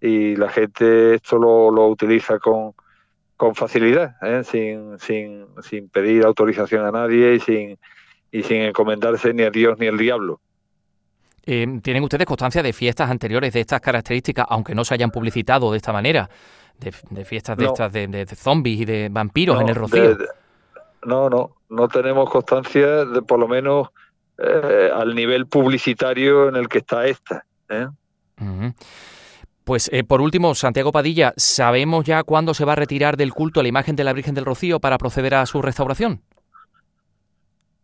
y 0.00 0.34
la 0.34 0.48
gente 0.48 1.14
esto 1.14 1.38
lo, 1.38 1.70
lo 1.70 1.86
utiliza 1.86 2.40
con, 2.40 2.72
con 3.36 3.54
facilidad, 3.54 4.16
¿eh? 4.20 4.42
sin, 4.42 4.98
sin, 4.98 5.46
sin 5.62 5.88
pedir 5.88 6.24
autorización 6.24 6.86
a 6.86 6.90
nadie 6.90 7.34
y 7.34 7.38
sin, 7.38 7.78
y 8.32 8.42
sin 8.42 8.62
encomendarse 8.62 9.32
ni 9.32 9.44
a 9.44 9.50
Dios 9.50 9.78
ni 9.78 9.86
al 9.86 9.96
diablo. 9.96 10.40
Eh, 11.48 11.64
¿Tienen 11.84 12.02
ustedes 12.02 12.26
constancia 12.26 12.64
de 12.64 12.72
fiestas 12.72 13.08
anteriores 13.08 13.52
de 13.52 13.60
estas 13.60 13.80
características, 13.80 14.44
aunque 14.48 14.74
no 14.74 14.84
se 14.84 14.94
hayan 14.94 15.12
publicitado 15.12 15.70
de 15.70 15.76
esta 15.76 15.92
manera? 15.92 16.28
De, 16.78 17.24
fiestas 17.24 17.56
de 17.56 17.64
estas 17.64 17.92
de, 17.92 18.26
zombies 18.36 18.80
y 18.80 18.84
de 18.84 19.08
vampiros 19.10 19.60
en 19.60 19.68
el 19.68 19.74
Rocío. 19.74 20.16
no, 21.04 21.30
no, 21.30 21.56
no 21.68 21.88
tenemos 21.88 22.30
constancia 22.30 23.04
de 23.04 23.22
por 23.22 23.38
lo 23.38 23.48
menos 23.48 23.88
eh, 24.38 24.90
al 24.92 25.14
nivel 25.14 25.46
publicitario 25.46 26.48
en 26.48 26.56
el 26.56 26.68
que 26.68 26.78
está 26.78 27.06
esta. 27.06 27.44
¿eh? 27.70 27.88
Pues 29.64 29.90
eh, 29.92 30.04
por 30.04 30.20
último, 30.20 30.54
Santiago 30.54 30.92
Padilla, 30.92 31.32
¿sabemos 31.36 32.04
ya 32.04 32.22
cuándo 32.22 32.54
se 32.54 32.64
va 32.64 32.72
a 32.72 32.76
retirar 32.76 33.16
del 33.16 33.32
culto 33.32 33.60
a 33.60 33.62
la 33.62 33.68
imagen 33.68 33.96
de 33.96 34.04
la 34.04 34.12
Virgen 34.12 34.34
del 34.34 34.44
Rocío 34.44 34.78
para 34.78 34.98
proceder 34.98 35.34
a 35.34 35.46
su 35.46 35.62
restauración? 35.62 36.20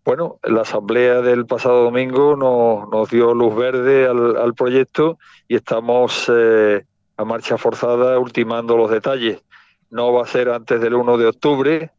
Bueno, 0.04 0.38
la 0.42 0.62
asamblea 0.62 1.22
del 1.22 1.46
pasado 1.46 1.84
domingo 1.84 2.36
nos, 2.36 3.08
dio 3.08 3.34
luz 3.34 3.54
verde 3.54 4.06
al, 4.06 4.52
proyecto 4.54 5.18
y 5.48 5.54
estamos 5.54 6.30
eh, 6.32 6.84
a 7.16 7.24
marcha 7.24 7.58
forzada 7.58 8.18
ultimando 8.18 8.76
los 8.76 8.90
detalles. 8.90 9.42
No 9.90 10.12
va 10.12 10.22
a 10.22 10.26
ser 10.26 10.48
antes 10.48 10.80
del 10.80 10.94
1 10.94 11.18
de 11.18 11.26
octubre 11.26 11.90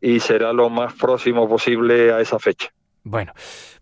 y 0.00 0.20
será 0.20 0.52
lo 0.52 0.70
más 0.70 0.94
próximo 0.94 1.48
posible 1.48 2.12
a 2.12 2.20
esa 2.20 2.38
fecha. 2.38 2.68
Bueno, 3.02 3.32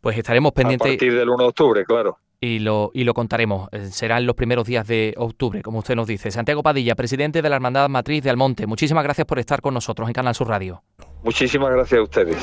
pues 0.00 0.16
estaremos 0.16 0.52
pendientes. 0.52 0.86
A 0.86 0.92
partir 0.92 1.14
del 1.14 1.28
1 1.28 1.36
de 1.38 1.48
octubre, 1.48 1.84
claro 1.84 2.18
y 2.40 2.58
lo, 2.60 2.90
y 2.94 3.04
lo 3.04 3.14
contaremos. 3.14 3.68
Eh, 3.72 3.86
será 3.90 4.18
en 4.18 4.26
los 4.26 4.36
primeros 4.36 4.66
días 4.66 4.86
de 4.86 5.14
octubre, 5.16 5.62
como 5.62 5.78
usted 5.78 5.96
nos 5.96 6.06
dice. 6.06 6.30
Santiago 6.30 6.62
Padilla, 6.62 6.94
presidente 6.94 7.42
de 7.42 7.48
la 7.48 7.56
Hermandad 7.56 7.88
Matriz 7.88 8.22
de 8.22 8.30
Almonte, 8.30 8.66
muchísimas 8.66 9.04
gracias 9.04 9.26
por 9.26 9.38
estar 9.38 9.60
con 9.60 9.74
nosotros 9.74 10.08
en 10.08 10.14
Canal 10.14 10.34
Sur 10.34 10.48
Radio. 10.48 10.82
Muchísimas 11.22 11.70
gracias 11.70 12.00
a 12.00 12.02
ustedes. 12.02 12.36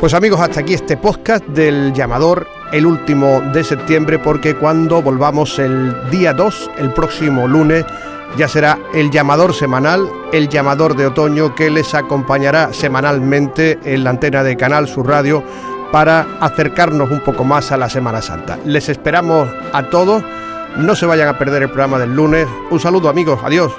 Pues 0.00 0.14
amigos, 0.14 0.40
hasta 0.40 0.60
aquí 0.60 0.72
este 0.72 0.96
podcast 0.96 1.44
del 1.48 1.92
llamador, 1.92 2.46
el 2.72 2.86
último 2.86 3.42
de 3.52 3.62
septiembre, 3.62 4.18
porque 4.18 4.56
cuando 4.56 5.02
volvamos 5.02 5.58
el 5.58 5.94
día 6.10 6.32
2, 6.32 6.70
el 6.78 6.94
próximo 6.94 7.46
lunes, 7.46 7.84
ya 8.38 8.48
será 8.48 8.78
el 8.94 9.10
llamador 9.10 9.52
semanal, 9.52 10.10
el 10.32 10.48
llamador 10.48 10.96
de 10.96 11.08
otoño 11.08 11.54
que 11.54 11.68
les 11.68 11.94
acompañará 11.94 12.72
semanalmente 12.72 13.78
en 13.84 14.04
la 14.04 14.10
antena 14.10 14.42
de 14.42 14.56
Canal 14.56 14.88
Sur 14.88 15.06
Radio 15.06 15.44
para 15.92 16.26
acercarnos 16.40 17.10
un 17.10 17.20
poco 17.20 17.44
más 17.44 17.70
a 17.70 17.76
la 17.76 17.90
Semana 17.90 18.22
Santa. 18.22 18.58
Les 18.64 18.88
esperamos 18.88 19.50
a 19.74 19.82
todos, 19.90 20.24
no 20.78 20.96
se 20.96 21.04
vayan 21.04 21.28
a 21.28 21.36
perder 21.36 21.64
el 21.64 21.68
programa 21.68 21.98
del 21.98 22.16
lunes. 22.16 22.48
Un 22.70 22.80
saludo 22.80 23.10
amigos, 23.10 23.38
adiós. 23.44 23.70